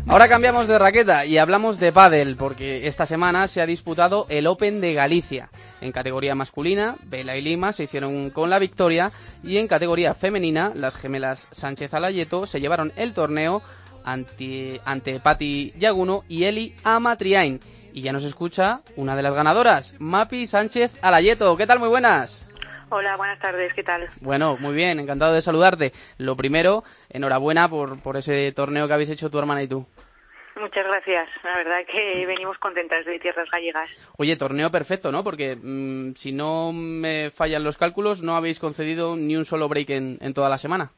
Ahora 0.08 0.28
cambiamos 0.28 0.68
de 0.68 0.80
raqueta 0.80 1.26
y 1.26 1.38
hablamos 1.38 1.80
de 1.80 1.92
pádel 1.92 2.36
porque 2.36 2.88
esta 2.88 3.06
semana 3.06 3.48
se 3.48 3.62
ha 3.62 3.66
disputado 3.66 4.26
el 4.30 4.48
Open 4.48 4.82
de 4.82 4.94
Galicia. 4.94 5.50
En 5.82 5.92
categoría 5.92 6.34
masculina, 6.34 6.96
Vela 7.04 7.38
y 7.38 7.42
Lima 7.42 7.74
se 7.74 7.84
hicieron 7.84 8.32
con 8.32 8.50
la 8.50 8.60
victoria 8.60 9.12
y 9.44 9.58
en 9.58 9.68
categoría 9.68 10.14
femenina, 10.14 10.72
las 10.74 10.96
gemelas 10.96 11.48
Sánchez 11.52 11.94
Alayeto 11.94 12.48
se 12.48 12.60
llevaron 12.60 12.92
el 12.96 13.14
torneo 13.14 13.62
ante, 14.04 14.82
ante 14.86 15.20
Patti 15.20 15.74
Yaguno 15.78 16.24
y 16.28 16.46
Eli 16.46 16.76
Amatriain. 16.84 17.60
Y 17.94 18.02
ya 18.02 18.14
nos 18.14 18.24
escucha 18.24 18.80
una 18.96 19.16
de 19.16 19.24
las 19.24 19.34
ganadoras, 19.34 19.96
Mapi 20.00 20.48
Sánchez 20.48 21.04
Alayeto. 21.04 21.58
¿Qué 21.58 21.66
tal? 21.66 21.80
Muy 21.80 21.90
buenas. 21.90 22.48
Hola, 22.92 23.18
buenas 23.18 23.40
tardes, 23.40 23.72
¿qué 23.76 23.84
tal? 23.84 24.10
Bueno, 24.20 24.58
muy 24.60 24.74
bien, 24.74 25.00
encantado 25.00 25.34
de 25.34 25.42
saludarte. 25.42 25.94
Lo 26.18 26.36
primero, 26.36 26.84
enhorabuena 27.10 27.70
por, 27.70 28.02
por 28.02 28.18
ese 28.18 28.52
torneo 28.52 28.88
que 28.88 28.94
habéis 28.94 29.12
hecho 29.12 29.30
tu 29.30 29.38
hermana 29.38 29.62
y 29.62 29.68
tú. 29.68 29.86
Muchas 30.60 30.86
gracias. 30.86 31.30
La 31.44 31.56
verdad 31.56 31.78
que 31.90 32.26
venimos 32.26 32.58
contentas 32.58 33.06
de 33.06 33.20
tierras 33.20 33.48
gallegas. 33.50 33.90
Oye, 34.18 34.36
torneo 34.36 34.70
perfecto, 34.72 35.12
¿no? 35.12 35.24
Porque 35.24 35.56
mm, 35.56 36.16
si 36.16 36.32
no 36.34 36.74
me 36.74 37.32
fallan 37.32 37.64
los 37.64 37.78
cálculos, 37.78 38.22
no 38.22 38.36
habéis 38.36 38.60
concedido 38.60 39.16
ni 39.16 39.38
un 39.38 39.46
solo 39.46 39.70
break 39.70 39.92
en, 39.92 40.18
en 40.20 40.34
toda 40.34 40.50
la 40.50 40.58
semana. 40.58 40.92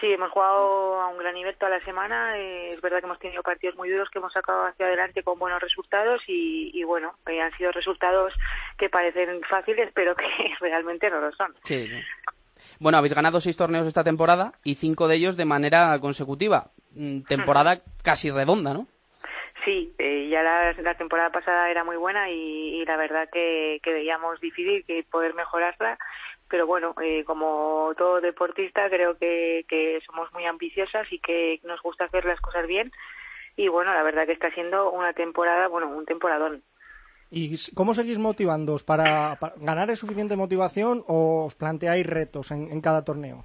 Sí, 0.00 0.12
hemos 0.12 0.30
jugado 0.30 1.00
a 1.00 1.08
un 1.08 1.18
gran 1.18 1.34
nivel 1.34 1.56
toda 1.56 1.78
la 1.78 1.84
semana. 1.84 2.32
Eh, 2.36 2.70
es 2.70 2.80
verdad 2.80 2.98
que 2.98 3.06
hemos 3.06 3.18
tenido 3.18 3.42
partidos 3.42 3.76
muy 3.76 3.88
duros 3.90 4.10
que 4.10 4.18
hemos 4.18 4.32
sacado 4.32 4.66
hacia 4.66 4.86
adelante 4.86 5.22
con 5.22 5.38
buenos 5.38 5.60
resultados 5.62 6.20
y, 6.26 6.70
y 6.74 6.84
bueno, 6.84 7.14
eh, 7.26 7.40
han 7.40 7.56
sido 7.56 7.70
resultados 7.72 8.32
que 8.76 8.88
parecen 8.90 9.40
fáciles, 9.48 9.90
pero 9.94 10.14
que 10.14 10.26
realmente 10.60 11.08
no 11.10 11.20
lo 11.20 11.32
son. 11.32 11.54
Sí, 11.62 11.86
sí. 11.88 11.96
Bueno, 12.80 12.98
habéis 12.98 13.14
ganado 13.14 13.40
seis 13.40 13.56
torneos 13.56 13.86
esta 13.86 14.04
temporada 14.04 14.52
y 14.64 14.74
cinco 14.74 15.06
de 15.06 15.16
ellos 15.16 15.36
de 15.36 15.44
manera 15.44 15.98
consecutiva. 16.00 16.70
Mm, 16.92 17.22
Temporada 17.22 17.78
casi 18.02 18.30
redonda, 18.30 18.74
¿no? 18.74 18.86
Sí, 19.64 19.94
eh, 19.98 20.28
ya 20.28 20.42
la, 20.42 20.72
la 20.74 20.94
temporada 20.94 21.30
pasada 21.30 21.70
era 21.70 21.84
muy 21.84 21.96
buena 21.96 22.28
y, 22.28 22.82
y 22.82 22.84
la 22.84 22.96
verdad 22.98 23.28
que, 23.32 23.80
que 23.82 23.92
veíamos 23.94 24.38
difícil 24.40 24.84
que 24.86 25.04
poder 25.10 25.32
mejorarla 25.34 25.96
pero 26.48 26.66
bueno, 26.66 26.94
eh, 27.02 27.24
como 27.24 27.92
todo 27.96 28.20
deportista 28.20 28.88
creo 28.88 29.16
que, 29.16 29.64
que 29.68 30.00
somos 30.06 30.32
muy 30.32 30.44
ambiciosas 30.44 31.10
y 31.12 31.18
que 31.18 31.60
nos 31.64 31.80
gusta 31.82 32.04
hacer 32.04 32.24
las 32.24 32.40
cosas 32.40 32.66
bien 32.66 32.92
y 33.56 33.68
bueno, 33.68 33.92
la 33.94 34.02
verdad 34.02 34.26
que 34.26 34.32
está 34.32 34.50
siendo 34.52 34.90
una 34.90 35.12
temporada, 35.12 35.68
bueno, 35.68 35.88
un 35.88 36.04
temporadón. 36.04 36.62
¿Y 37.30 37.54
cómo 37.74 37.94
seguís 37.94 38.18
motivándoos? 38.18 38.84
¿Para, 38.84 39.38
ganar 39.56 39.90
es 39.90 39.98
suficiente 39.98 40.36
motivación 40.36 41.04
o 41.06 41.46
os 41.46 41.54
planteáis 41.54 42.06
retos 42.06 42.50
en 42.50 42.80
cada 42.80 43.04
torneo? 43.04 43.44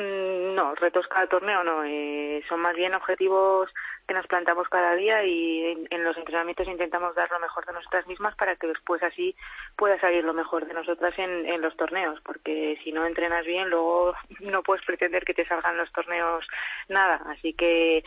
Mm, 0.00 0.54
No, 0.54 0.74
retos 0.74 1.06
cada 1.08 1.26
torneo 1.26 1.62
no, 1.62 1.84
eh, 1.84 2.42
son 2.48 2.60
más 2.60 2.74
bien 2.74 2.94
objetivos 2.94 3.70
que 4.08 4.14
nos 4.14 4.26
plantamos 4.26 4.68
cada 4.68 4.94
día 4.94 5.22
y 5.24 5.66
en, 5.72 5.86
en 5.90 6.04
los 6.04 6.16
entrenamientos 6.16 6.66
intentamos 6.66 7.14
dar 7.14 7.30
lo 7.30 7.38
mejor 7.38 7.64
de 7.66 7.72
nosotras 7.74 8.06
mismas 8.06 8.34
para 8.34 8.56
que 8.56 8.66
después 8.66 9.02
así 9.02 9.36
pueda 9.76 10.00
salir 10.00 10.24
lo 10.24 10.32
mejor 10.34 10.66
de 10.66 10.74
nosotras 10.74 11.14
en, 11.18 11.46
en 11.46 11.60
los 11.60 11.76
torneos, 11.76 12.20
porque 12.22 12.78
si 12.82 12.92
no 12.92 13.04
entrenas 13.06 13.44
bien 13.46 13.68
luego 13.70 14.14
no 14.40 14.62
puedes 14.62 14.84
pretender 14.84 15.24
que 15.24 15.34
te 15.34 15.46
salgan 15.46 15.76
los 15.76 15.92
torneos 15.92 16.46
nada, 16.88 17.22
así 17.26 17.52
que 17.52 18.02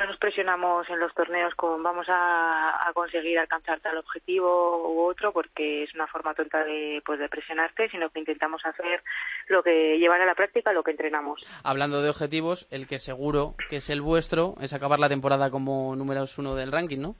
no 0.00 0.06
nos 0.06 0.16
presionamos 0.16 0.88
en 0.88 0.98
los 0.98 1.12
torneos 1.14 1.54
con 1.54 1.82
vamos 1.82 2.06
a, 2.08 2.90
conseguir 2.94 3.38
alcanzar 3.38 3.80
tal 3.80 3.98
objetivo 3.98 4.92
u 4.92 5.02
otro 5.02 5.32
porque 5.32 5.84
es 5.84 5.94
una 5.94 6.06
forma 6.06 6.34
tonta 6.34 6.64
de 6.64 7.02
pues 7.04 7.18
de 7.18 7.28
presionarte 7.28 7.88
sino 7.88 8.10
que 8.10 8.18
intentamos 8.18 8.64
hacer 8.64 9.02
lo 9.48 9.62
que 9.62 9.98
llevar 9.98 10.20
a 10.20 10.26
la 10.26 10.34
práctica 10.34 10.72
lo 10.72 10.82
que 10.82 10.90
entrenamos 10.90 11.40
Hablando 11.62 12.02
de 12.02 12.10
objetivos, 12.10 12.66
el 12.70 12.88
que 12.88 12.98
seguro 12.98 13.54
que 13.68 13.76
es 13.76 13.90
el 13.90 14.00
vuestro 14.00 14.54
es 14.60 14.72
acabar 14.72 14.98
la 14.98 15.08
temporada 15.08 15.50
como 15.50 15.94
números 15.94 16.38
uno 16.38 16.54
del 16.54 16.72
ranking, 16.72 16.98
¿no? 16.98 17.16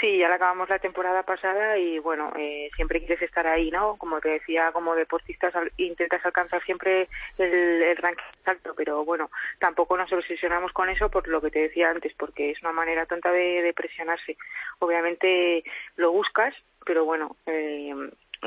Sí, 0.00 0.18
ya 0.18 0.28
la 0.28 0.34
acabamos 0.34 0.68
la 0.68 0.80
temporada 0.80 1.22
pasada 1.22 1.78
y 1.78 1.98
bueno, 2.00 2.32
eh, 2.36 2.68
siempre 2.74 2.98
quieres 2.98 3.22
estar 3.22 3.46
ahí, 3.46 3.70
¿no? 3.70 3.96
Como 3.96 4.20
te 4.20 4.28
decía, 4.28 4.72
como 4.72 4.94
deportistas 4.96 5.54
al- 5.54 5.72
intentas 5.76 6.24
alcanzar 6.26 6.62
siempre 6.64 7.08
el, 7.38 7.52
el 7.82 7.96
ranking 7.98 8.24
alto, 8.44 8.74
pero 8.76 9.04
bueno, 9.04 9.30
tampoco 9.60 9.96
nos 9.96 10.12
obsesionamos 10.12 10.72
con 10.72 10.90
eso 10.90 11.10
por 11.10 11.28
lo 11.28 11.40
que 11.40 11.50
te 11.50 11.60
decía 11.60 11.90
antes, 11.90 12.12
porque 12.14 12.50
es 12.50 12.60
una 12.62 12.72
manera 12.72 13.06
tonta 13.06 13.30
de, 13.30 13.62
de 13.62 13.72
presionarse. 13.72 14.36
Obviamente 14.80 15.62
lo 15.96 16.10
buscas, 16.10 16.54
pero 16.84 17.04
bueno, 17.04 17.36
eh, 17.46 17.94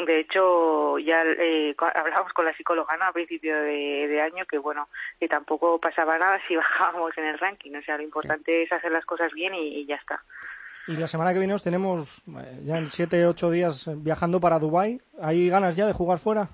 de 0.06 0.20
hecho, 0.20 1.00
ya 1.00 1.24
eh, 1.24 1.74
hablábamos 1.96 2.34
con 2.34 2.46
la 2.46 2.54
psicóloga 2.56 2.98
¿no? 2.98 3.06
a 3.06 3.14
principio 3.14 3.56
de, 3.62 4.08
de 4.08 4.22
año 4.22 4.46
que, 4.46 4.58
bueno, 4.60 4.90
que 5.20 5.28
tampoco 5.30 5.80
pasaba 5.80 6.18
nada 6.20 6.40
si 6.48 6.56
bajábamos 6.58 7.18
en 7.18 7.26
el 7.26 7.40
ranking. 7.40 7.74
O 7.76 7.82
sea, 7.82 7.98
lo 7.98 8.04
importante 8.04 8.64
es 8.64 8.72
hacer 8.72 8.92
las 8.92 9.06
cosas 9.06 9.32
bien 9.32 9.56
y- 9.56 9.80
y 9.80 9.86
ya 9.86 9.96
está. 9.96 10.22
Y 10.88 10.96
la 10.96 11.08
semana 11.08 11.34
que 11.34 11.40
viene 11.40 11.54
os 11.54 11.64
tenemos 11.64 12.24
eh, 12.30 12.62
ya 12.64 12.78
en 12.78 12.90
7 12.90 13.26
ocho 13.28 13.52
días 13.52 13.88
eh, 13.88 13.94
viajando 13.98 14.40
para 14.40 14.58
Dubái. 14.58 15.00
¿Hay 15.22 15.50
ganas 15.50 15.76
ya 15.76 15.86
de 15.86 15.94
jugar 15.94 16.20
fuera? 16.20 16.48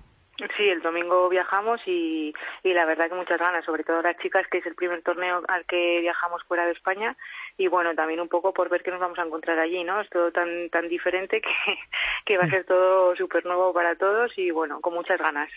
Sí, 0.57 0.67
el 0.67 0.81
domingo 0.81 1.29
viajamos 1.29 1.79
y, 1.85 2.33
y 2.63 2.73
la 2.73 2.85
verdad 2.85 3.07
que 3.07 3.15
muchas 3.15 3.39
ganas, 3.39 3.63
sobre 3.63 3.83
todo 3.83 4.01
las 4.01 4.17
chicas, 4.17 4.47
que 4.51 4.57
es 4.57 4.65
el 4.65 4.73
primer 4.73 5.03
torneo 5.03 5.43
al 5.47 5.65
que 5.65 5.99
viajamos 6.01 6.43
fuera 6.45 6.65
de 6.65 6.71
España 6.71 7.15
y 7.57 7.67
bueno, 7.67 7.93
también 7.95 8.19
un 8.19 8.29
poco 8.29 8.53
por 8.53 8.69
ver 8.69 8.81
qué 8.83 8.91
nos 8.91 8.99
vamos 8.99 9.19
a 9.19 9.23
encontrar 9.23 9.59
allí, 9.59 9.83
¿no? 9.83 10.01
Es 10.01 10.09
todo 10.09 10.31
tan 10.31 10.69
tan 10.69 10.89
diferente 10.89 11.41
que, 11.41 11.49
que 12.25 12.37
va 12.37 12.45
a 12.45 12.49
ser 12.49 12.65
todo 12.65 13.15
súper 13.15 13.45
nuevo 13.45 13.73
para 13.73 13.95
todos 13.95 14.31
y 14.37 14.51
bueno, 14.51 14.81
con 14.81 14.93
muchas 14.93 15.19
ganas. 15.19 15.49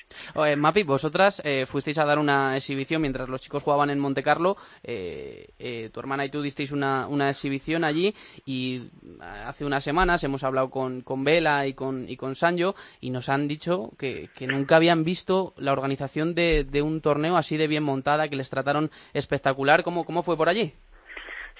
Mapi, 0.56 0.82
vosotras 0.82 1.40
eh, 1.44 1.66
fuisteis 1.66 1.98
a 1.98 2.04
dar 2.04 2.18
una 2.18 2.56
exhibición 2.56 3.02
mientras 3.02 3.28
los 3.28 3.40
chicos 3.40 3.62
jugaban 3.62 3.90
en 3.90 3.98
Monte 3.98 4.22
Carlo. 4.22 4.56
eh, 4.82 5.48
eh, 5.58 5.90
tu 5.92 6.00
hermana 6.00 6.24
y 6.24 6.30
tú 6.30 6.42
disteis 6.42 6.72
una, 6.72 7.06
una 7.08 7.30
exhibición 7.30 7.84
allí 7.84 8.14
y 8.44 8.90
hace 9.20 9.64
unas 9.64 9.82
semanas 9.84 10.22
hemos 10.24 10.44
hablado 10.44 10.70
con, 10.70 11.00
con 11.00 11.24
Vela 11.24 11.66
y 11.66 11.74
con, 11.74 12.08
y 12.08 12.16
con 12.16 12.34
Sanjo 12.34 12.74
y 13.00 13.10
nos 13.10 13.28
han 13.28 13.48
dicho 13.48 13.90
que, 13.98 14.28
que 14.36 14.46
nunca 14.46 14.76
habían 14.76 15.04
visto 15.04 15.54
la 15.56 15.72
organización 15.72 16.34
de, 16.34 16.64
de 16.64 16.82
un 16.82 17.00
torneo 17.00 17.36
así 17.36 17.56
de 17.56 17.68
bien 17.68 17.82
montada, 17.82 18.28
que 18.28 18.36
les 18.36 18.50
trataron 18.50 18.90
espectacular. 19.14 19.82
¿Cómo, 19.82 20.04
cómo 20.04 20.22
fue 20.22 20.36
por 20.36 20.48
allí? 20.48 20.72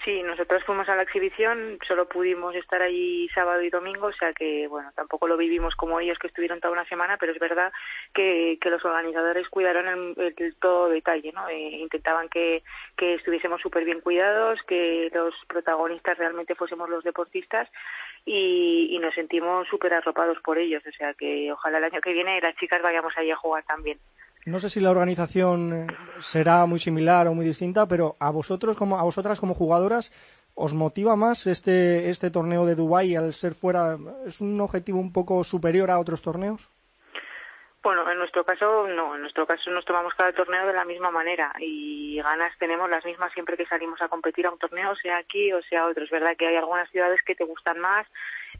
Sí, 0.04 0.22
nosotros 0.22 0.62
fuimos 0.64 0.88
a 0.88 0.94
la 0.94 1.02
exhibición, 1.02 1.78
solo 1.86 2.08
pudimos 2.08 2.54
estar 2.54 2.80
allí 2.80 3.28
sábado 3.34 3.62
y 3.62 3.70
domingo, 3.70 4.06
o 4.06 4.12
sea 4.12 4.32
que, 4.32 4.68
bueno, 4.68 4.92
tampoco 4.94 5.26
lo 5.26 5.36
vivimos 5.36 5.74
como 5.74 5.98
ellos 5.98 6.18
que 6.18 6.28
estuvieron 6.28 6.60
toda 6.60 6.74
una 6.74 6.84
semana, 6.88 7.16
pero 7.16 7.32
es 7.32 7.38
verdad 7.40 7.72
que, 8.14 8.56
que 8.60 8.70
los 8.70 8.84
organizadores 8.84 9.48
cuidaron 9.48 10.14
el, 10.16 10.34
el 10.36 10.54
todo 10.56 10.88
detalle, 10.90 11.32
¿no? 11.32 11.48
Eh, 11.48 11.78
intentaban 11.80 12.28
que, 12.28 12.62
que 12.96 13.14
estuviésemos 13.14 13.60
súper 13.60 13.84
bien 13.84 14.00
cuidados, 14.00 14.60
que 14.68 15.10
los 15.12 15.34
protagonistas 15.48 16.18
realmente 16.18 16.54
fuésemos 16.54 16.88
los 16.88 17.02
deportistas 17.02 17.68
y, 18.24 18.88
y 18.90 18.98
nos 19.00 19.14
sentimos 19.14 19.66
súper 19.66 19.94
arropados 19.94 20.38
por 20.40 20.58
ellos, 20.58 20.84
o 20.86 20.92
sea 20.92 21.14
que 21.14 21.50
ojalá 21.50 21.78
el 21.78 21.84
año 21.84 22.00
que 22.00 22.12
viene 22.12 22.40
las 22.40 22.54
chicas 22.56 22.80
vayamos 22.80 23.16
allí 23.16 23.32
a 23.32 23.36
jugar 23.36 23.64
también. 23.64 23.98
No 24.46 24.58
sé 24.60 24.70
si 24.70 24.80
la 24.80 24.90
organización 24.90 25.72
eh, 25.72 25.86
será 26.20 26.64
muy 26.64 26.78
similar 26.78 27.26
o 27.26 27.34
muy 27.34 27.44
distinta, 27.44 27.86
pero 27.86 28.16
a 28.18 28.30
vosotros 28.30 28.76
como 28.76 28.98
a 28.98 29.02
vosotras 29.02 29.38
como 29.38 29.54
jugadoras, 29.54 30.10
¿Os 30.58 30.72
motiva 30.72 31.16
más 31.16 31.46
este, 31.46 32.08
este 32.08 32.30
torneo 32.30 32.64
de 32.64 32.76
Dubái 32.76 33.14
al 33.14 33.34
ser 33.34 33.54
fuera? 33.54 33.98
¿Es 34.26 34.40
un 34.40 34.58
objetivo 34.58 34.98
un 34.98 35.12
poco 35.12 35.44
superior 35.44 35.90
a 35.90 35.98
otros 35.98 36.22
torneos? 36.22 36.70
Bueno, 37.86 38.10
en 38.10 38.18
nuestro 38.18 38.44
caso 38.44 38.88
no, 38.88 39.14
en 39.14 39.20
nuestro 39.20 39.46
caso 39.46 39.70
nos 39.70 39.84
tomamos 39.84 40.12
cada 40.14 40.32
torneo 40.32 40.66
de 40.66 40.72
la 40.72 40.84
misma 40.84 41.12
manera 41.12 41.54
y 41.60 42.16
ganas 42.20 42.52
tenemos 42.58 42.90
las 42.90 43.04
mismas 43.04 43.32
siempre 43.32 43.56
que 43.56 43.64
salimos 43.64 44.02
a 44.02 44.08
competir 44.08 44.44
a 44.44 44.50
un 44.50 44.58
torneo, 44.58 44.96
sea 44.96 45.18
aquí 45.18 45.52
o 45.52 45.62
sea 45.62 45.86
otro. 45.86 46.02
Es 46.02 46.10
verdad 46.10 46.36
que 46.36 46.48
hay 46.48 46.56
algunas 46.56 46.90
ciudades 46.90 47.22
que 47.22 47.36
te 47.36 47.44
gustan 47.44 47.78
más 47.78 48.04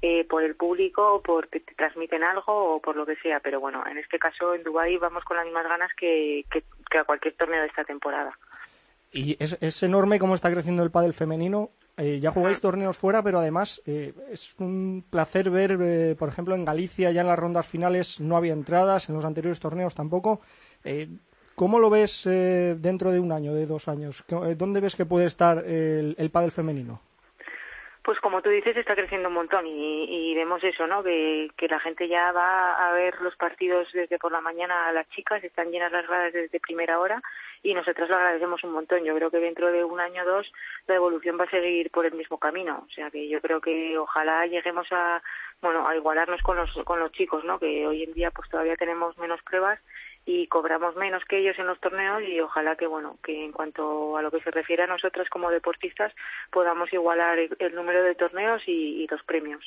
eh, 0.01 0.25
por 0.29 0.45
el 0.45 0.55
público, 0.55 1.21
porque 1.25 1.59
te 1.59 1.75
transmiten 1.75 2.23
algo 2.23 2.77
o 2.77 2.81
por 2.81 2.95
lo 2.95 3.05
que 3.05 3.17
sea, 3.17 3.41
pero 3.41 3.59
bueno, 3.59 3.83
en 3.91 3.99
este 3.99 4.21
caso 4.21 4.55
en 4.55 4.63
Dubái 4.63 4.97
vamos 4.97 5.25
con 5.25 5.37
las 5.37 5.45
mismas 5.45 5.67
ganas 5.67 5.91
que, 5.99 6.45
que, 6.49 6.63
que 6.89 6.99
a 6.99 7.03
cualquier 7.03 7.35
torneo 7.35 7.63
de 7.63 7.67
esta 7.67 7.83
temporada. 7.83 8.39
Y 9.11 9.37
es, 9.43 9.59
es 9.61 9.83
enorme 9.83 10.21
cómo 10.21 10.37
está 10.37 10.53
creciendo 10.53 10.85
el 10.85 10.93
pádel 10.93 11.15
femenino. 11.15 11.71
Eh, 11.99 12.21
ya 12.21 12.31
jugáis 12.31 12.61
torneos 12.61 12.99
fuera, 12.99 13.23
pero 13.23 13.39
además 13.39 13.81
eh, 13.87 14.13
es 14.31 14.55
un 14.59 15.03
placer 15.09 15.49
ver, 15.49 15.79
eh, 15.81 16.15
por 16.19 16.29
ejemplo, 16.29 16.55
en 16.55 16.65
Galicia 16.65 17.11
ya 17.11 17.23
en 17.23 17.27
las 17.27 17.39
rondas 17.39 17.67
finales 17.67 18.21
no 18.21 18.37
había 18.37 18.53
entradas, 18.53 19.09
en 19.09 19.15
los 19.15 19.25
anteriores 19.25 19.61
torneos 19.61 19.95
tampoco. 19.95 20.41
Eh, 20.85 21.09
¿Cómo 21.55 21.79
lo 21.79 21.89
ves 21.89 22.27
eh, 22.27 22.77
dentro 22.79 23.13
de 23.13 23.19
un 23.21 23.33
año, 23.33 23.55
de 23.55 23.65
dos 23.67 23.89
años? 23.89 24.23
¿Qué- 24.29 24.35
eh, 24.37 24.55
¿Dónde 24.57 24.81
ves 24.81 24.95
que 24.95 25.07
puede 25.07 25.25
estar 25.27 25.65
el, 25.65 26.15
el 26.19 26.31
pádel 26.31 26.53
femenino? 26.53 27.01
Pues 28.07 28.21
como 28.21 28.41
tú 28.41 28.51
dices, 28.51 28.77
está 28.77 28.95
creciendo 28.95 29.27
un 29.27 29.35
montón 29.35 29.67
y, 29.67 30.05
y 30.05 30.35
vemos 30.37 30.63
eso, 30.63 30.87
¿no? 30.87 31.03
Que, 31.03 31.51
la 31.69 31.81
gente 31.81 32.07
ya 32.07 32.31
va 32.31 32.87
a 32.87 32.93
ver 32.93 33.21
los 33.21 33.35
partidos 33.35 33.89
desde 33.93 34.17
por 34.17 34.31
la 34.31 34.41
mañana 34.41 34.87
a 34.87 34.93
las 34.93 35.09
chicas, 35.09 35.43
están 35.43 35.73
llenas 35.73 35.91
las 35.91 36.07
gradas 36.07 36.33
desde 36.33 36.61
primera 36.61 37.01
hora 37.01 37.21
y 37.65 37.75
nosotros 37.75 38.09
lo 38.09 38.15
agradecemos 38.15 38.63
un 38.63 38.71
montón. 38.71 39.03
Yo 39.03 39.13
creo 39.17 39.33
que 39.33 39.41
dentro 39.41 39.73
de 39.73 39.83
un 39.83 39.99
año 39.99 40.23
o 40.23 40.25
dos 40.25 40.53
la 40.87 40.95
evolución 40.95 41.37
va 41.37 41.47
a 41.47 41.51
seguir 41.51 41.91
por 41.91 42.07
el 42.07 42.15
mismo 42.15 42.39
camino. 42.39 42.87
O 42.89 42.91
sea 42.93 43.11
que 43.11 43.27
yo 43.29 43.41
creo 43.41 43.61
que 43.61 43.99
ojalá 43.99 44.47
lleguemos 44.47 44.87
a, 44.93 45.21
bueno, 45.61 45.89
a 45.89 45.97
igualarnos 45.97 46.41
con 46.43 46.59
los, 46.59 46.73
con 46.85 47.01
los 47.01 47.11
chicos, 47.11 47.43
¿no? 47.43 47.59
Que 47.59 47.89
hoy 47.89 48.05
en 48.05 48.13
día 48.13 48.31
pues 48.31 48.49
todavía 48.49 48.77
tenemos 48.77 49.19
menos 49.19 49.43
pruebas 49.43 49.81
y 50.27 50.49
cobramos 50.49 50.97
menos 50.97 51.25
que 51.25 51.39
ellos 51.39 51.59
en 51.59 51.69
los 51.69 51.81
torneos 51.81 52.23
y 52.23 52.41
ojalá 52.41 52.77
que 52.77 52.87
bueno 52.87 53.17
que 53.23 53.45
en 53.45 53.53
cuanto 53.53 54.17
a 54.17 54.23
lo 54.23 54.31
que 54.31 54.41
se 54.41 54.51
refiere 54.51 54.83
a 54.83 54.89
nosotras 54.89 55.29
como 55.31 55.51
deportistas 55.51 56.13
podamos 56.51 56.93
igualar 56.93 57.39
el, 57.39 57.57
el 57.61 57.75
número 57.75 58.03
de 58.03 58.17
torneos 58.17 58.61
y, 58.67 59.05
y 59.05 59.07
los 59.07 59.23
premios. 59.23 59.65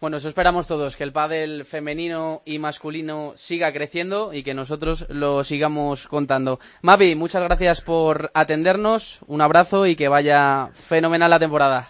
Bueno, 0.00 0.16
eso 0.18 0.28
esperamos 0.28 0.68
todos, 0.68 0.96
que 0.96 1.02
el 1.02 1.12
pádel 1.12 1.64
femenino 1.64 2.42
y 2.44 2.60
masculino 2.60 3.32
siga 3.34 3.72
creciendo 3.72 4.32
y 4.32 4.44
que 4.44 4.54
nosotros 4.54 5.06
lo 5.10 5.42
sigamos 5.42 6.06
contando. 6.06 6.60
Mavi, 6.82 7.16
muchas 7.16 7.42
gracias 7.42 7.80
por 7.80 8.30
atendernos, 8.32 9.20
un 9.26 9.40
abrazo 9.40 9.86
y 9.86 9.96
que 9.96 10.06
vaya 10.06 10.68
fenomenal 10.74 11.30
la 11.30 11.40
temporada. 11.40 11.88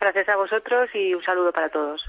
Gracias 0.00 0.28
a 0.28 0.36
vosotros 0.36 0.88
y 0.94 1.12
un 1.12 1.24
saludo 1.24 1.52
para 1.52 1.68
todos. 1.70 2.00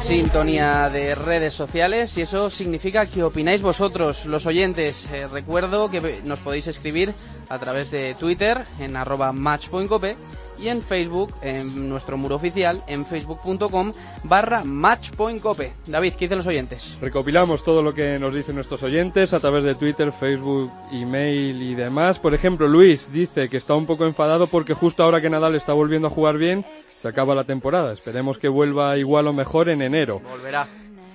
Sintonía 0.00 0.88
de 0.88 1.14
redes 1.14 1.54
sociales 1.54 2.16
y 2.16 2.22
eso 2.22 2.50
significa 2.50 3.04
que 3.06 3.22
opináis 3.22 3.62
vosotros, 3.62 4.26
los 4.26 4.46
oyentes. 4.46 5.06
Eh, 5.12 5.28
recuerdo 5.28 5.90
que 5.90 6.22
nos 6.24 6.38
podéis 6.38 6.66
escribir 6.66 7.14
a 7.48 7.58
través 7.58 7.90
de 7.90 8.14
Twitter 8.14 8.64
en 8.80 8.96
arroba 8.96 9.32
matchpointcope 9.32 10.16
y 10.60 10.68
en 10.68 10.82
Facebook, 10.82 11.34
en 11.42 11.88
nuestro 11.88 12.16
muro 12.16 12.36
oficial, 12.36 12.82
en 12.86 13.06
facebook.com 13.06 13.92
barra 14.24 14.64
matchpointcope. 14.64 15.72
David, 15.86 16.14
¿qué 16.14 16.24
dicen 16.26 16.38
los 16.38 16.46
oyentes? 16.46 16.96
Recopilamos 17.00 17.62
todo 17.62 17.82
lo 17.82 17.94
que 17.94 18.18
nos 18.18 18.34
dicen 18.34 18.54
nuestros 18.54 18.82
oyentes 18.82 19.32
a 19.32 19.40
través 19.40 19.64
de 19.64 19.74
Twitter, 19.74 20.12
Facebook, 20.12 20.70
email 20.92 21.62
y 21.62 21.74
demás. 21.74 22.18
Por 22.18 22.34
ejemplo, 22.34 22.68
Luis 22.68 23.12
dice 23.12 23.48
que 23.48 23.56
está 23.56 23.74
un 23.74 23.86
poco 23.86 24.06
enfadado 24.06 24.46
porque 24.46 24.74
justo 24.74 25.02
ahora 25.02 25.20
que 25.20 25.30
Nadal 25.30 25.54
está 25.54 25.72
volviendo 25.72 26.08
a 26.08 26.10
jugar 26.10 26.38
bien, 26.38 26.64
se 26.88 27.08
acaba 27.08 27.34
la 27.34 27.44
temporada. 27.44 27.92
Esperemos 27.92 28.38
que 28.38 28.48
vuelva 28.48 28.96
igual 28.96 29.26
o 29.26 29.32
mejor 29.32 29.68
en 29.68 29.82
enero. 29.82 30.20
Volverá. 30.28 30.68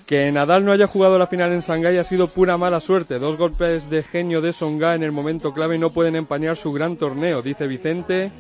Que 0.05 0.31
Nadal 0.31 0.65
no 0.65 0.71
haya 0.71 0.87
jugado 0.87 1.17
la 1.17 1.27
final 1.27 1.53
en 1.53 1.61
Shanghái 1.61 1.97
ha 1.97 2.03
sido 2.03 2.27
pura 2.27 2.57
mala 2.57 2.81
suerte. 2.81 3.19
Dos 3.19 3.37
golpes 3.37 3.89
de 3.89 4.03
genio 4.03 4.41
de 4.41 4.51
Songa 4.51 4.95
en 4.95 5.03
el 5.03 5.13
momento 5.13 5.53
clave 5.53 5.77
no 5.77 5.91
pueden 5.91 6.15
empañar 6.15 6.57
su 6.57 6.73
gran 6.73 6.97
torneo, 6.97 7.41
dice 7.41 7.67
Vicente. 7.67 8.31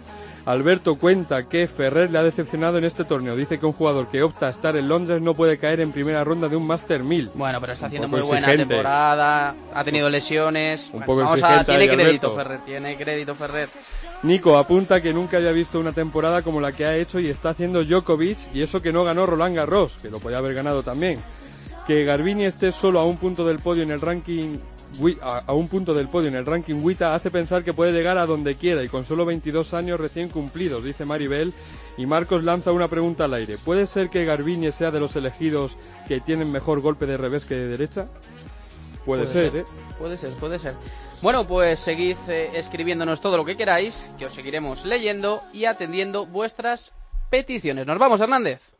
Alberto 0.45 0.95
cuenta 0.95 1.47
que 1.47 1.67
Ferrer 1.67 2.11
le 2.11 2.17
ha 2.19 2.23
decepcionado 2.23 2.77
en 2.77 2.83
este 2.83 3.05
torneo. 3.05 3.35
Dice 3.35 3.59
que 3.59 3.65
un 3.65 3.71
jugador 3.71 4.07
que 4.07 4.23
opta 4.23 4.47
a 4.47 4.49
estar 4.49 4.75
en 4.75 4.89
Londres 4.89 5.21
no 5.21 5.33
puede 5.35 5.57
caer 5.57 5.79
en 5.79 5.93
primera 5.93 6.23
ronda 6.25 6.49
de 6.49 6.57
un 6.57 6.67
Master 6.67 7.01
1000. 7.03 7.31
Bueno, 7.35 7.61
pero 7.61 7.71
está 7.73 7.85
haciendo 7.87 8.09
muy 8.09 8.21
buena 8.21 8.47
exigente. 8.47 8.73
temporada, 8.73 9.55
ha 9.73 9.83
tenido 9.85 10.09
lesiones. 10.09 10.87
Un 10.87 10.91
Bueno, 10.91 11.05
poco 11.05 11.19
vamos 11.21 11.43
a, 11.43 11.63
tiene 11.63 11.87
crédito 11.87 12.27
Alberto. 12.27 12.35
Ferrer, 12.35 12.59
tiene 12.65 12.97
crédito 12.97 13.35
Ferrer. 13.35 13.69
Nico 14.23 14.57
apunta 14.57 15.01
que 15.01 15.13
nunca 15.13 15.37
había 15.37 15.51
visto 15.51 15.79
una 15.79 15.93
temporada 15.93 16.41
como 16.41 16.59
la 16.59 16.73
que 16.73 16.85
ha 16.85 16.97
hecho 16.97 17.19
y 17.19 17.29
está 17.29 17.49
haciendo 17.51 17.83
Djokovic 17.85 18.37
y 18.53 18.61
eso 18.63 18.81
que 18.81 18.91
no 18.91 19.03
ganó 19.05 19.25
Roland 19.25 19.55
Garros, 19.55 19.97
que 20.01 20.09
lo 20.09 20.19
podía 20.19 20.39
haber 20.39 20.53
ganado 20.55 20.83
también. 20.83 21.19
Que 21.87 22.05
Garbini 22.05 22.43
esté 22.45 22.71
solo 22.71 22.99
a 22.99 23.05
un 23.05 23.17
punto 23.17 23.45
del 23.45 23.59
podio 23.59 23.83
en 23.83 23.91
el 23.91 23.99
ranking 24.01 24.57
a, 25.21 25.53
un 25.53 25.67
punto 25.67 25.93
del 25.93 26.07
podio 26.07 26.29
en 26.29 26.35
el 26.35 26.45
ranking 26.45 26.83
WITA 26.83 27.15
hace 27.15 27.31
pensar 27.31 27.63
que 27.63 27.73
puede 27.73 27.91
llegar 27.93 28.17
a 28.17 28.25
donde 28.25 28.55
quiera 28.55 28.83
y 28.83 28.89
con 28.89 29.05
solo 29.05 29.25
22 29.25 29.73
años 29.73 29.99
recién 29.99 30.29
cumplidos, 30.29 30.83
dice 30.83 31.05
Maribel. 31.05 31.53
Y 31.95 32.05
Marcos 32.07 32.43
lanza 32.43 32.71
una 32.71 32.87
pregunta 32.87 33.25
al 33.25 33.35
aire. 33.35 33.57
¿Puede 33.63 33.85
ser 33.85 34.09
que 34.09 34.25
Garbini 34.25 34.71
sea 34.71 34.89
de 34.89 34.99
los 34.99 35.15
elegidos 35.15 35.77
que 36.07 36.19
tienen 36.19 36.51
mejor 36.51 36.81
golpe 36.81 37.05
de 37.05 37.17
revés 37.17 37.45
que 37.45 37.53
de 37.53 37.67
derecha? 37.67 38.07
Puede, 39.05 39.27
ser, 39.27 39.55
¿eh? 39.55 39.65
Puede 39.99 40.15
ser, 40.15 40.31
puede 40.31 40.57
ser. 40.57 40.73
Bueno, 41.21 41.45
pues 41.45 41.79
seguid 41.79 42.17
eh, 42.27 42.51
escribiéndonos 42.53 43.21
todo 43.21 43.37
lo 43.37 43.45
que 43.45 43.55
queráis, 43.55 44.07
que 44.17 44.25
os 44.25 44.33
seguiremos 44.33 44.85
leyendo 44.85 45.41
y 45.53 45.65
atendiendo 45.65 46.25
vuestras 46.25 46.93
peticiones. 47.29 47.85
Nos 47.85 47.97
vamos, 47.97 48.19
Hernández. 48.21 48.72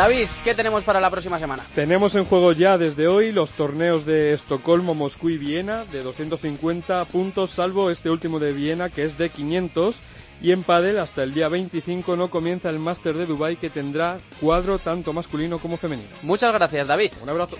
David, 0.00 0.28
¿qué 0.44 0.54
tenemos 0.54 0.82
para 0.82 0.98
la 0.98 1.10
próxima 1.10 1.38
semana? 1.38 1.62
Tenemos 1.74 2.14
en 2.14 2.24
juego 2.24 2.52
ya 2.52 2.78
desde 2.78 3.06
hoy 3.06 3.32
los 3.32 3.50
torneos 3.50 4.06
de 4.06 4.32
Estocolmo, 4.32 4.94
Moscú 4.94 5.28
y 5.28 5.36
Viena 5.36 5.84
de 5.84 6.02
250 6.02 7.04
puntos, 7.04 7.50
salvo 7.50 7.90
este 7.90 8.08
último 8.08 8.38
de 8.38 8.54
Viena 8.54 8.88
que 8.88 9.04
es 9.04 9.18
de 9.18 9.28
500. 9.28 9.96
Y 10.40 10.52
en 10.52 10.62
pádel 10.62 11.00
hasta 11.00 11.22
el 11.22 11.34
día 11.34 11.50
25 11.50 12.16
no 12.16 12.30
comienza 12.30 12.70
el 12.70 12.78
Máster 12.78 13.14
de 13.14 13.26
Dubai 13.26 13.56
que 13.56 13.68
tendrá 13.68 14.20
cuadro 14.40 14.78
tanto 14.78 15.12
masculino 15.12 15.58
como 15.58 15.76
femenino. 15.76 16.08
Muchas 16.22 16.54
gracias, 16.54 16.88
David. 16.88 17.12
Un 17.22 17.28
abrazo. 17.28 17.58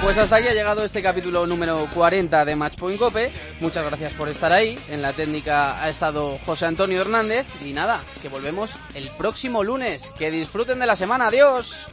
Pues 0.00 0.18
hasta 0.18 0.36
aquí 0.36 0.48
ha 0.48 0.54
llegado 0.54 0.84
este 0.84 1.02
capítulo 1.02 1.46
número 1.46 1.88
40 1.94 2.44
de 2.44 2.56
Matchpoint 2.56 2.98
Cope. 2.98 3.30
Muchas 3.60 3.84
gracias 3.84 4.12
por 4.14 4.28
estar 4.28 4.52
ahí. 4.52 4.78
En 4.90 5.02
la 5.02 5.12
técnica 5.12 5.82
ha 5.82 5.88
estado 5.88 6.38
José 6.44 6.66
Antonio 6.66 7.00
Hernández. 7.00 7.46
Y 7.64 7.72
nada, 7.72 8.00
que 8.20 8.28
volvemos 8.28 8.70
el 8.94 9.08
próximo 9.10 9.62
lunes. 9.62 10.12
Que 10.18 10.30
disfruten 10.30 10.78
de 10.78 10.86
la 10.86 10.96
semana. 10.96 11.28
Adiós. 11.28 11.88